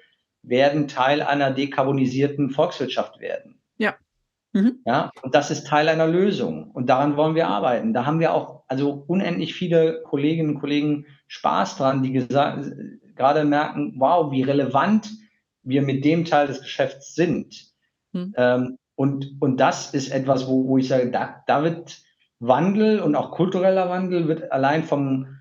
werden 0.43 0.87
Teil 0.87 1.21
einer 1.21 1.51
dekarbonisierten 1.51 2.49
Volkswirtschaft 2.49 3.19
werden. 3.19 3.61
Ja. 3.77 3.95
Mhm. 4.53 4.79
Ja, 4.85 5.11
und 5.21 5.35
das 5.35 5.51
ist 5.51 5.67
Teil 5.67 5.89
einer 5.89 6.07
Lösung. 6.07 6.71
Und 6.71 6.89
daran 6.89 7.17
wollen 7.17 7.35
wir 7.35 7.47
arbeiten. 7.47 7.93
Da 7.93 8.05
haben 8.05 8.19
wir 8.19 8.33
auch 8.33 8.63
also 8.67 9.03
unendlich 9.07 9.53
viele 9.53 10.01
Kolleginnen 10.03 10.55
und 10.55 10.59
Kollegen 10.59 11.05
Spaß 11.27 11.77
dran, 11.77 12.01
die 12.01 12.13
gerade 12.13 13.43
merken, 13.43 13.93
wow, 13.97 14.31
wie 14.31 14.43
relevant 14.43 15.11
wir 15.61 15.81
mit 15.81 16.03
dem 16.03 16.25
Teil 16.25 16.47
des 16.47 16.61
Geschäfts 16.61 17.13
sind. 17.13 17.69
Mhm. 18.13 18.33
Ähm, 18.37 18.77
und, 18.95 19.37
und 19.39 19.57
das 19.57 19.93
ist 19.93 20.09
etwas, 20.09 20.47
wo, 20.47 20.67
wo 20.67 20.77
ich 20.77 20.87
sage, 20.87 21.11
da, 21.11 21.43
da 21.47 21.63
wird 21.63 22.01
Wandel 22.39 23.01
und 23.01 23.15
auch 23.15 23.31
kultureller 23.31 23.89
Wandel 23.89 24.27
wird 24.27 24.51
allein 24.51 24.83
vom, 24.83 25.39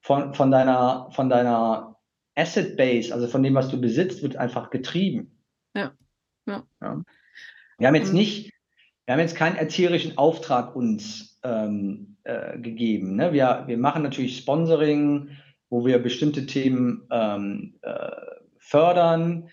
von, 0.00 0.34
von, 0.34 0.50
deiner, 0.50 1.08
von 1.10 1.28
deiner 1.28 1.93
Asset 2.36 2.76
Base, 2.76 3.12
also 3.12 3.26
von 3.28 3.42
dem, 3.42 3.54
was 3.54 3.68
du 3.68 3.80
besitzt, 3.80 4.22
wird 4.22 4.36
einfach 4.36 4.70
getrieben. 4.70 5.38
Ja. 5.74 5.92
ja. 6.46 6.64
ja. 6.80 7.02
Wir 7.78 7.88
haben 7.88 7.94
jetzt 7.94 8.12
mhm. 8.12 8.18
nicht, 8.18 8.52
wir 9.06 9.14
haben 9.14 9.20
jetzt 9.20 9.36
keinen 9.36 9.56
erzieherischen 9.56 10.18
Auftrag 10.18 10.74
uns 10.74 11.38
ähm, 11.42 12.16
äh, 12.24 12.58
gegeben. 12.58 13.16
Ne? 13.16 13.32
Wir, 13.32 13.64
wir 13.66 13.78
machen 13.78 14.02
natürlich 14.02 14.38
Sponsoring, 14.38 15.30
wo 15.70 15.84
wir 15.84 15.98
bestimmte 15.98 16.46
Themen 16.46 17.06
ähm, 17.10 17.78
äh, 17.82 18.10
fördern. 18.58 19.50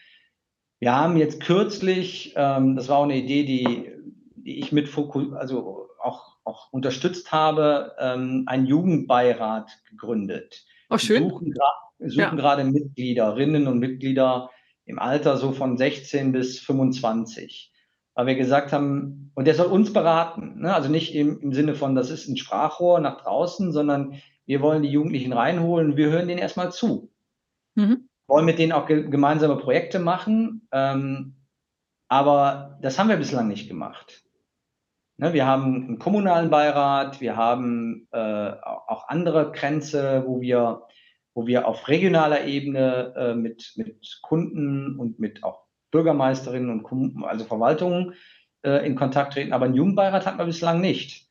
Wir 0.80 0.96
haben 0.96 1.18
jetzt 1.18 1.42
kürzlich, 1.42 2.34
ähm, 2.36 2.76
das 2.76 2.90
war 2.90 2.98
auch 2.98 3.04
eine 3.04 3.18
Idee, 3.18 3.44
die, 3.44 3.92
die 4.36 4.60
ich 4.60 4.72
mit 4.72 4.90
Fokus, 4.90 5.34
also 5.34 5.90
auch, 6.02 6.38
auch 6.44 6.72
unterstützt 6.72 7.32
habe, 7.32 7.96
ähm, 8.00 8.44
einen 8.48 8.66
Jugendbeirat 8.66 9.70
gegründet. 9.90 10.66
Oh, 10.90 10.98
schön. 10.98 11.24
Wir 11.24 11.30
suchen, 11.30 11.54
wir 12.02 12.10
suchen 12.10 12.22
ja. 12.22 12.36
gerade 12.36 12.64
Mitgliederinnen 12.64 13.68
und 13.68 13.80
Mitglieder 13.80 14.50
im 14.86 15.00
Alter 15.00 15.38
so 15.38 15.52
von 15.52 15.78
16 15.78 16.32
bis 16.32 16.60
25. 16.60 17.72
Weil 18.16 18.26
wir 18.26 18.36
gesagt 18.36 18.74
haben, 18.74 19.32
und 19.36 19.46
der 19.46 19.56
soll 19.56 19.68
uns 19.68 19.94
beraten. 19.94 20.62
Ne? 20.62 20.74
Also 20.74 20.90
nicht 20.90 21.16
im, 21.16 21.40
im 21.40 21.54
Sinne 21.54 21.76
von, 21.76 21.96
das 21.96 22.10
ist 22.10 22.28
ein 22.28 22.38
Sprachrohr 22.38 23.00
nach 23.00 23.22
draußen, 23.22 23.72
sondern 23.72 24.16
wir 24.46 24.62
wollen 24.62 24.84
die 24.84 24.90
Jugendlichen 24.90 25.32
reinholen. 25.32 25.96
Wir 25.96 26.10
hören 26.10 26.28
denen 26.28 26.42
erstmal 26.42 26.72
zu. 26.72 27.12
Mhm. 27.76 28.10
Wollen 28.28 28.46
mit 28.46 28.60
denen 28.60 28.72
auch 28.72 28.88
ge 28.88 29.10
gemeinsame 29.10 29.58
Projekte 29.58 30.00
machen. 30.00 30.68
Ähm, 30.72 31.36
aber 32.08 32.80
das 32.82 33.00
haben 33.00 33.10
wir 33.10 33.18
bislang 33.18 33.48
nicht 33.48 33.70
gemacht. 33.70 34.24
Ne, 35.18 35.34
wir 35.34 35.46
haben 35.46 35.76
einen 35.76 36.00
kommunalen 36.00 36.50
Beirat, 36.50 37.22
wir 37.22 37.38
haben 37.38 38.08
äh, 38.12 38.18
auch 38.18 39.08
andere 39.08 39.52
Grenze, 39.52 40.24
wo 40.26 40.42
wir 40.42 40.82
wo 41.34 41.48
wir 41.48 41.68
auf 41.68 41.88
regionaler 41.88 42.46
Ebene 42.46 43.14
äh, 43.16 43.36
mit, 43.36 43.74
mit 43.76 44.20
Kunden 44.22 45.00
und 45.00 45.20
mit 45.20 45.44
auch 45.44 45.66
Bürgermeisterinnen 45.92 46.70
und 46.70 46.84
Kunden, 46.84 47.24
also 47.24 47.46
Verwaltungen 47.46 48.14
äh, 48.64 48.86
in 48.86 48.96
Kontakt 48.96 49.34
treten. 49.34 49.54
Aber 49.54 49.66
einen 49.66 49.76
Jugendbeirat 49.76 50.26
hatten 50.26 50.38
wir 50.38 50.46
bislang 50.46 50.82
nicht. 50.82 51.28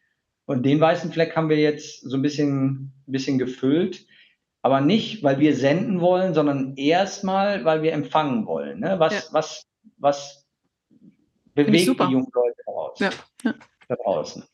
Und 0.47 0.65
den 0.65 0.81
weißen 0.81 1.13
Fleck 1.13 1.37
haben 1.37 1.49
wir 1.49 1.59
jetzt 1.59 2.01
so 2.03 2.17
ein 2.17 2.23
bisschen, 2.23 2.93
ein 3.07 3.13
bisschen 3.13 3.39
gefüllt. 3.39 4.07
Aber 4.63 4.81
nicht, 4.81 5.23
weil 5.23 5.39
wir 5.39 5.57
senden 5.57 6.01
wollen, 6.01 6.35
sondern 6.35 6.77
erstmal, 6.77 7.65
weil 7.65 7.83
wir 7.83 7.93
empfangen 7.93 8.47
wollen. 8.47 8.81
Ne? 8.81 8.97
Was, 8.99 9.15
ja. 9.15 9.23
was, 9.33 9.67
was 9.97 10.47
bewegt 11.55 11.99
die 12.01 12.13
jungen 12.13 12.31
Leute 12.33 12.57
daraus, 12.67 12.99
ja. 12.99 13.11
Ja. 13.43 13.55
da 13.89 13.97
draußen? 13.97 14.45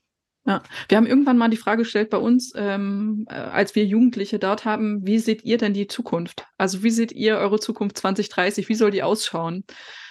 Ja, 0.46 0.62
wir 0.88 0.96
haben 0.96 1.06
irgendwann 1.06 1.38
mal 1.38 1.48
die 1.48 1.56
Frage 1.56 1.82
gestellt 1.82 2.08
bei 2.08 2.18
uns, 2.18 2.52
ähm, 2.54 3.26
äh, 3.28 3.34
als 3.34 3.74
wir 3.74 3.84
Jugendliche 3.84 4.38
dort 4.38 4.64
haben, 4.64 5.04
wie 5.04 5.18
seht 5.18 5.44
ihr 5.44 5.58
denn 5.58 5.74
die 5.74 5.88
Zukunft? 5.88 6.46
Also 6.56 6.84
wie 6.84 6.90
seht 6.90 7.10
ihr 7.10 7.36
eure 7.38 7.58
Zukunft 7.58 7.98
2030? 7.98 8.68
Wie 8.68 8.76
soll 8.76 8.92
die 8.92 9.02
ausschauen? 9.02 9.64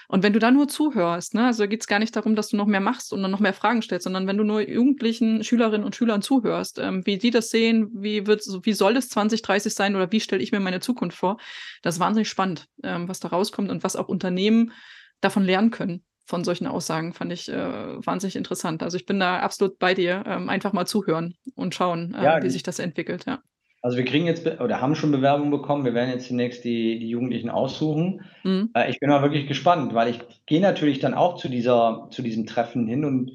Und 0.09 0.23
wenn 0.23 0.33
du 0.33 0.39
da 0.39 0.51
nur 0.51 0.67
zuhörst, 0.67 1.35
ne, 1.35 1.45
also 1.45 1.65
geht 1.69 1.79
es 1.79 1.87
gar 1.87 1.99
nicht 1.99 2.15
darum, 2.15 2.35
dass 2.35 2.49
du 2.49 2.57
noch 2.57 2.65
mehr 2.65 2.81
machst 2.81 3.13
und 3.13 3.21
dann 3.21 3.31
noch 3.31 3.39
mehr 3.39 3.53
Fragen 3.53 3.81
stellst, 3.81 4.03
sondern 4.03 4.27
wenn 4.27 4.37
du 4.37 4.43
nur 4.43 4.59
Jugendlichen, 4.61 5.41
Schülerinnen 5.43 5.85
und 5.85 5.95
Schülern 5.95 6.21
zuhörst, 6.21 6.79
ähm, 6.79 7.05
wie 7.05 7.17
die 7.17 7.31
das 7.31 7.49
sehen, 7.49 7.89
wie 7.93 8.27
wird, 8.27 8.43
wie 8.63 8.73
soll 8.73 8.97
es 8.97 9.07
2030 9.09 9.73
sein 9.73 9.95
oder 9.95 10.11
wie 10.11 10.19
stelle 10.19 10.43
ich 10.43 10.51
mir 10.51 10.59
meine 10.59 10.81
Zukunft 10.81 11.17
vor, 11.17 11.37
das 11.81 11.95
ist 11.95 12.01
wahnsinnig 12.01 12.27
spannend, 12.27 12.67
ähm, 12.83 13.07
was 13.07 13.21
da 13.21 13.29
rauskommt 13.29 13.71
und 13.71 13.85
was 13.85 13.95
auch 13.95 14.09
Unternehmen 14.09 14.73
davon 15.21 15.45
lernen 15.45 15.71
können 15.71 16.03
von 16.25 16.43
solchen 16.43 16.67
Aussagen 16.67 17.13
fand 17.13 17.31
ich 17.31 17.49
äh, 17.49 18.05
wahnsinnig 18.05 18.35
interessant. 18.35 18.83
Also 18.83 18.97
ich 18.97 19.05
bin 19.05 19.19
da 19.19 19.39
absolut 19.39 19.79
bei 19.79 19.93
dir. 19.93 20.23
Ähm, 20.25 20.49
einfach 20.49 20.73
mal 20.73 20.85
zuhören 20.85 21.35
und 21.55 21.75
schauen, 21.75 22.15
äh, 22.15 22.23
ja, 22.23 22.43
wie 22.43 22.49
sich 22.49 22.63
das 22.63 22.79
entwickelt. 22.79 23.25
Ja. 23.25 23.41
Also 23.81 23.97
wir 23.97 24.05
kriegen 24.05 24.25
jetzt 24.25 24.47
oder 24.47 24.81
haben 24.81 24.95
schon 24.95 25.11
Bewerbungen 25.11 25.51
bekommen. 25.51 25.85
Wir 25.85 25.93
werden 25.93 26.09
jetzt 26.09 26.27
zunächst 26.27 26.63
die, 26.63 26.97
die 26.97 27.09
Jugendlichen 27.09 27.51
aussuchen. 27.51 28.25
Mhm. 28.43 28.71
Äh, 28.73 28.89
ich 28.89 28.99
bin 28.99 29.09
mal 29.09 29.21
wirklich 29.21 29.47
gespannt, 29.47 29.93
weil 29.93 30.09
ich 30.09 30.19
gehe 30.47 30.61
natürlich 30.61 30.99
dann 30.99 31.13
auch 31.13 31.37
zu 31.37 31.47
dieser 31.47 32.07
zu 32.09 32.23
diesem 32.23 32.47
Treffen 32.47 32.87
hin 32.87 33.05
und 33.05 33.31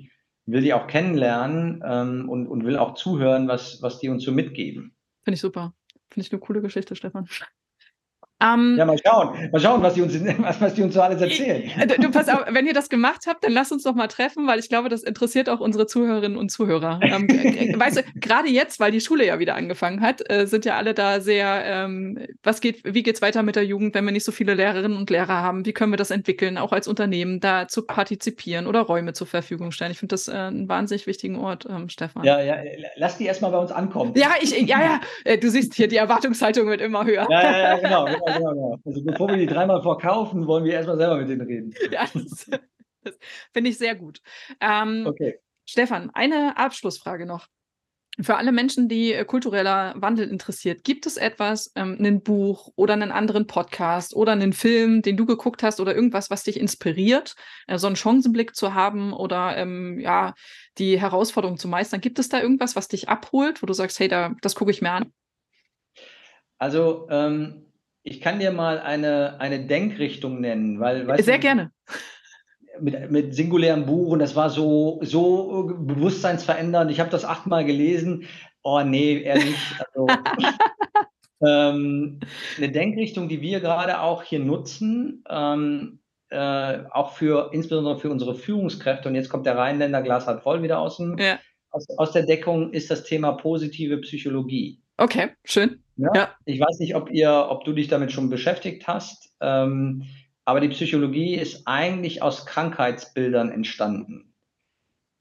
will 0.47 0.63
die 0.63 0.75
auch 0.75 0.87
kennenlernen 0.87 1.83
ähm, 1.87 2.29
und, 2.29 2.47
und 2.49 2.65
will 2.65 2.77
auch 2.77 2.95
zuhören, 2.95 3.49
was, 3.49 3.83
was 3.83 3.99
die 3.99 4.09
uns 4.09 4.25
so 4.25 4.33
mitgeben. 4.33 4.97
Finde 5.23 5.37
ich 5.37 5.41
super. 5.41 5.75
Finde 6.09 6.27
ich 6.27 6.33
eine 6.33 6.41
coole 6.41 6.61
Geschichte, 6.61 6.97
Stefan. 6.97 7.29
Ähm, 8.43 8.77
ja, 8.79 8.87
mal 8.87 8.99
schauen, 9.05 9.51
mal 9.53 9.61
schauen, 9.61 9.83
was 9.83 9.95
die 9.95 10.03
uns, 10.03 10.15
was, 10.39 10.61
was 10.61 10.75
die 10.75 10.83
uns 10.83 10.95
so 10.95 11.03
alles 11.03 11.21
erzählen. 11.21 11.71
Äh, 11.79 11.87
du, 11.87 12.01
du, 12.01 12.11
pass 12.11 12.29
auf, 12.29 12.45
wenn 12.49 12.67
ihr 12.67 12.73
das 12.73 12.89
gemacht 12.89 13.27
habt, 13.27 13.45
dann 13.45 13.53
lasst 13.53 13.71
uns 13.71 13.83
doch 13.83 13.95
mal 13.95 14.09
treffen, 14.09 14.47
weil 14.47 14.59
ich 14.59 14.69
glaube, 14.69 14.89
das 14.89 15.03
interessiert 15.03 15.51
auch 15.51 15.61
unsere 15.61 15.87
Zuhörerinnen 15.87 16.39
und 16.39 16.51
Zuhörer. 16.51 17.01
Ähm, 17.03 17.29
äh, 17.29 17.79
weißt 17.79 17.99
du, 17.99 18.03
gerade 18.15 18.49
jetzt, 18.49 18.81
weil 18.81 18.93
die 18.93 19.01
Schule 19.01 19.27
ja 19.27 19.39
wieder 19.39 19.57
angefangen 19.57 20.01
hat, 20.01 20.23
äh, 20.31 20.47
sind 20.47 20.65
ja 20.65 20.77
alle 20.77 20.95
da 20.95 21.21
sehr, 21.21 21.63
ähm, 21.65 22.19
was 22.43 22.61
geht, 22.61 22.83
wie 22.85 23.03
geht's 23.03 23.21
weiter 23.21 23.43
mit 23.43 23.57
der 23.57 23.65
Jugend, 23.65 23.95
wenn 23.95 24.05
wir 24.05 24.13
nicht 24.13 24.25
so 24.25 24.33
viele 24.33 24.55
Lehrerinnen 24.55 24.97
und 24.97 25.11
Lehrer 25.11 25.43
haben? 25.43 25.67
Wie 25.67 25.73
können 25.73 25.93
wir 25.93 25.99
das 25.99 26.11
entwickeln, 26.11 26.57
auch 26.57 26.73
als 26.73 26.89
Unternehmen 26.89 27.41
da 27.41 27.69
zu 27.69 27.83
partizipieren 27.83 28.67
oder 28.67 28.81
Räume 28.81 29.13
zur 29.13 29.27
Verfügung 29.27 29.71
stellen? 29.71 29.93
Ich 29.93 29.99
finde 29.99 30.15
das 30.15 30.29
äh, 30.29 30.33
einen 30.33 30.69
wahnsinnig 30.69 31.07
wichtigen 31.07 31.37
Ort, 31.37 31.67
ähm, 31.69 31.91
Stefan. 31.91 32.25
Ja, 32.25 32.41
ja, 32.41 32.57
lass 32.97 33.19
die 33.19 33.27
erstmal 33.27 33.51
bei 33.51 33.59
uns 33.59 33.71
ankommen. 33.71 34.15
Ja, 34.17 34.31
ich, 34.41 34.53
ja, 34.53 34.81
ja, 34.81 35.01
äh, 35.25 35.37
du 35.37 35.51
siehst 35.51 35.75
hier, 35.75 35.89
die 35.89 35.97
Erwartungshaltung 35.97 36.69
wird 36.69 36.81
immer 36.81 37.05
höher. 37.05 37.27
Ja, 37.29 37.43
ja, 37.43 37.59
ja 37.59 37.79
genau. 37.79 38.05
genau 38.07 38.30
Also 38.37 39.05
bevor 39.05 39.29
wir 39.29 39.37
die 39.37 39.47
dreimal 39.47 39.83
verkaufen, 39.83 40.47
wollen 40.47 40.65
wir 40.65 40.75
erstmal 40.75 40.97
selber 40.97 41.17
mit 41.17 41.29
denen 41.29 41.43
reden. 41.43 41.75
Ja, 41.91 42.07
das, 42.13 42.51
das 43.03 43.19
finde 43.53 43.71
ich 43.71 43.79
sehr 43.79 43.95
gut. 43.95 44.21
Ähm, 44.61 45.05
okay. 45.07 45.39
Stefan, 45.65 46.11
eine 46.15 46.57
Abschlussfrage 46.57 47.27
noch. 47.27 47.47
Für 48.23 48.37
alle 48.37 48.53
Menschen, 48.53 48.89
die 48.89 49.13
äh, 49.15 49.25
kultureller 49.25 49.95
Wandel 49.97 50.29
interessiert, 50.29 50.85
gibt 50.85 51.07
es 51.07 51.17
etwas, 51.17 51.73
ähm, 51.75 51.97
ein 52.01 52.23
Buch 52.23 52.71
oder 52.75 52.93
einen 52.93 53.13
anderen 53.13 53.47
Podcast 53.47 54.15
oder 54.15 54.33
einen 54.33 54.53
Film, 54.53 55.01
den 55.01 55.17
du 55.17 55.25
geguckt 55.27 55.63
hast 55.63 55.81
oder 55.81 55.95
irgendwas, 55.95 56.29
was 56.29 56.43
dich 56.43 56.59
inspiriert, 56.59 57.35
äh, 57.67 57.79
so 57.79 57.87
einen 57.87 57.97
Chancenblick 57.97 58.55
zu 58.55 58.75
haben 58.75 59.13
oder 59.13 59.57
ähm, 59.57 59.99
ja, 60.01 60.35
die 60.77 61.01
Herausforderung 61.01 61.57
zu 61.57 61.69
meistern? 61.69 62.01
Gibt 62.01 62.19
es 62.19 62.29
da 62.29 62.43
irgendwas, 62.43 62.77
was 62.77 62.89
dich 62.89 63.09
abholt, 63.09 63.63
wo 63.63 63.67
du 63.67 63.73
sagst, 63.73 63.99
hey, 64.01 64.09
da, 64.09 64.35
das 64.43 64.55
gucke 64.55 64.71
ich 64.71 64.83
mir 64.83 64.91
an? 64.91 65.13
Also 66.59 67.07
ähm, 67.11 67.70
ich 68.03 68.21
kann 68.21 68.39
dir 68.39 68.51
mal 68.51 68.79
eine, 68.79 69.41
eine 69.41 69.67
Denkrichtung 69.67 70.41
nennen, 70.41 70.81
weil 70.81 71.23
Sehr 71.23 71.37
du, 71.37 71.41
gerne. 71.41 71.73
Mit, 72.81 73.11
mit 73.11 73.35
singulären 73.35 73.85
Buch 73.85 74.13
und 74.13 74.21
das 74.21 74.37
war 74.37 74.49
so, 74.49 75.01
so 75.03 75.75
bewusstseinsverändernd. 75.79 76.91
Ich 76.91 77.01
habe 77.01 77.11
das 77.11 77.25
achtmal 77.25 77.65
gelesen. 77.65 78.27
Oh 78.63 78.81
nee, 78.81 79.23
ehrlich. 79.23 79.57
Also, 79.79 80.07
ähm, 81.47 82.21
eine 82.57 82.71
Denkrichtung, 82.71 83.29
die 83.29 83.43
wir 83.43 83.61
gerade 83.61 84.01
auch 84.01 84.23
hier 84.23 84.39
nutzen, 84.39 85.25
ähm, 85.29 86.01
äh, 86.31 86.79
auch 86.91 87.13
für 87.13 87.51
insbesondere 87.53 87.99
für 87.99 88.11
unsere 88.11 88.35
Führungskräfte 88.35 89.09
und 89.09 89.15
jetzt 89.15 89.29
kommt 89.29 89.47
der 89.47 89.59
Rheinländer 89.59 90.01
Glas 90.01 90.27
halb 90.27 90.43
voll 90.43 90.63
wieder 90.63 90.79
aus 90.79 90.97
dem 90.97 91.19
Ja. 91.19 91.39
aus 91.71 91.87
aus 91.99 92.13
der 92.13 92.25
Deckung, 92.25 92.73
ist 92.73 92.91
das 92.91 93.03
Thema 93.03 93.33
positive 93.33 93.99
Psychologie. 93.99 94.81
Okay, 95.01 95.31
schön. 95.45 95.83
Ja, 95.97 96.11
Ja. 96.15 96.35
ich 96.45 96.61
weiß 96.61 96.79
nicht, 96.79 96.95
ob 96.95 97.11
ihr 97.11 97.47
ob 97.49 97.65
du 97.65 97.73
dich 97.73 97.89
damit 97.89 98.13
schon 98.13 98.29
beschäftigt 98.29 98.87
hast, 98.87 99.35
ähm, 99.41 100.05
aber 100.45 100.61
die 100.61 100.69
Psychologie 100.69 101.35
ist 101.37 101.63
eigentlich 101.67 102.23
aus 102.23 102.45
Krankheitsbildern 102.45 103.51
entstanden. 103.51 104.35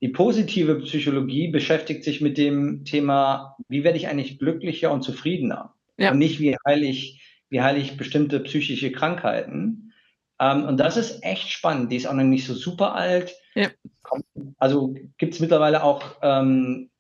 Die 0.02 0.10
positive 0.10 0.76
Psychologie 0.82 1.48
beschäftigt 1.50 2.04
sich 2.04 2.20
mit 2.20 2.38
dem 2.38 2.84
Thema: 2.84 3.56
Wie 3.70 3.84
werde 3.86 3.98
ich 3.98 4.08
eigentlich 4.10 4.38
glücklicher 4.38 4.92
und 4.92 5.02
zufriedener? 5.02 5.76
Ja. 5.98 6.12
Und 6.12 6.18
nicht, 6.20 6.40
wie 6.40 6.56
heile 6.68 6.86
ich 6.86 7.22
wie 7.50 7.62
heile 7.62 7.80
ich 7.80 7.98
bestimmte 7.98 8.40
psychische 8.42 8.92
Krankheiten? 8.92 9.94
Ähm, 10.42 10.64
und 10.66 10.78
das 10.78 10.98
ist 10.98 11.24
echt 11.24 11.50
spannend. 11.50 11.92
Die 11.92 11.96
ist 11.98 12.06
auch 12.06 12.14
noch 12.14 12.24
nicht 12.24 12.46
so 12.46 12.54
super 12.54 12.96
alt. 12.96 13.34
Ja. 13.56 13.70
Also, 14.58 14.94
gibt's 15.18 15.40
mittlerweile 15.40 15.84
auch, 15.84 16.04
ähm, 16.22 16.90
äh, 16.98 16.99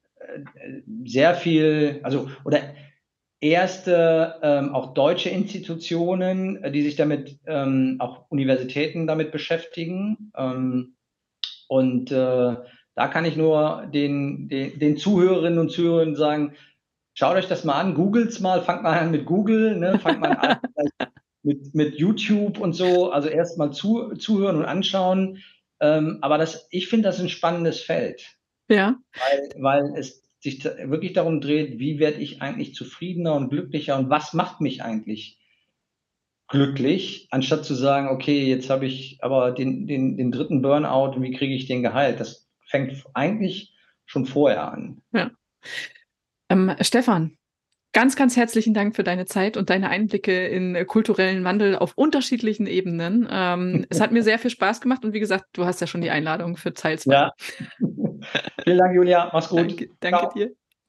sehr 1.05 1.35
viel 1.35 1.99
also 2.03 2.29
oder 2.45 2.61
erste, 3.41 4.35
ähm, 4.43 4.75
auch 4.75 4.93
deutsche 4.93 5.29
Institutionen, 5.29 6.63
äh, 6.63 6.71
die 6.71 6.81
sich 6.83 6.95
damit 6.95 7.39
ähm, 7.47 7.97
auch 7.99 8.25
Universitäten 8.29 9.07
damit 9.07 9.31
beschäftigen. 9.31 10.31
Ähm, 10.37 10.95
und, 11.67 12.11
äh, 12.11 12.55
da 12.95 13.07
kann 13.07 13.25
ich 13.25 13.37
nur 13.37 13.87
den 13.93 14.49
den 14.49 14.79
den 14.79 14.97
Zuhörerinnen 14.97 15.59
und 15.59 15.71
Zuhörern 15.71 16.15
sagen: 16.15 16.55
„Schaut 17.15 17.37
euch 17.37 17.47
das 17.47 17.63
mal 17.65 17.75
an, 17.79 17.95
googelt's 17.95 18.39
mal, 18.41 18.61
fangt 18.63 18.83
mal 18.83 18.99
an 18.99 19.11
mit 19.11 19.25
Google, 19.25 19.77
ne? 19.77 19.99
Fangt 19.99 20.19
mal 20.21 20.35
an 20.35 20.57
mit 21.43 21.75
mit 21.75 21.95
YouTube 21.97 22.59
und 22.59 22.73
so. 22.73 23.11
Also, 23.11 23.29
erst 23.29 23.57
mal 23.57 23.71
zu 23.71 24.15
zuhören 24.15 24.57
und 24.57 24.65
anschauen. 24.65 25.39
Ähm, 25.81 26.19
aber 26.21 26.37
das 26.37 26.67
ich 26.71 26.89
finde 26.89 27.09
das 27.09 27.19
'n 27.21 27.29
spannendes 27.29 27.81
Feld. 27.81 28.38
Ja. 28.69 28.97
Weil 29.13 29.49
weil 29.61 29.93
es 29.97 30.23
sich 30.39 30.63
wirklich 30.63 31.13
darum 31.13 31.41
dreht, 31.41 31.79
wie 31.79 31.99
werde 31.99 32.19
ich 32.21 32.41
eigentlich 32.41 32.73
zufriedener 32.75 33.35
und 33.35 33.49
glücklicher 33.49 33.97
und 33.97 34.09
was 34.09 34.33
macht 34.33 34.61
mich 34.61 34.83
eigentlich 34.83 35.35
glücklich, 36.49 37.27
anstatt 37.29 37.63
zu 37.63 37.75
sagen: 37.75 38.07
„Okay, 38.09 38.45
jetzt 38.47 38.69
habe 38.71 38.87
ich 38.87 39.19
aber 39.21 39.51
den 39.51 39.85
den 39.87 40.17
den 40.17 40.31
3. 40.31 40.61
Burnout 40.63 41.15
und 41.15 41.21
wie 41.21 41.31
kriege 41.31 41.53
ich 41.53 41.67
den 41.67 41.83
geheilt?“ 41.83 42.19
Das 42.19 42.49
fängt 42.67 43.03
eigentlich 43.13 43.75
schon 44.05 44.25
vorher 44.25 44.71
an. 44.71 45.01
Ja. 45.13 45.29
Ähm, 46.49 46.75
Stefan, 46.81 47.37
ganz, 47.93 48.15
ganz 48.15 48.35
herzlichen 48.37 48.73
Dank 48.73 48.95
für 48.95 49.03
deine 49.03 49.25
Zeit 49.25 49.57
und 49.57 49.69
deine 49.69 49.89
Einblicke 49.89 50.47
in, 50.47 50.75
äh, 50.75 50.85
kulturellen 50.85 51.43
Wandel 51.43 51.75
auf 51.75 51.93
unterschiedlichen 51.95 52.67
Ebenen. 52.67 53.27
Ähm, 53.29 53.85
es 53.89 54.01
hat 54.01 54.11
mir 54.11 54.23
sehr 54.23 54.39
viel 54.39 54.51
Spaß 54.51 54.81
gemacht 54.81 55.03
und 55.05 55.13
wie 55.13 55.19
gesagt, 55.19 55.45
du 55.53 55.65
hast 55.65 55.81
ja 55.81 55.87
schon 55.87 56.01
die 56.01 56.11
Einladung 56.11 56.57
für 56.57 56.73
Teil 56.73 56.99
2. 56.99 57.13
Ja. 57.13 57.31
Vielen 58.63 58.77
Dank, 58.77 58.95
Julia. 58.95 59.29
Mach's 59.33 59.49
gut. 59.49 59.59
Danke, 59.59 59.89
danke 59.99 60.29
dir. 60.35 60.58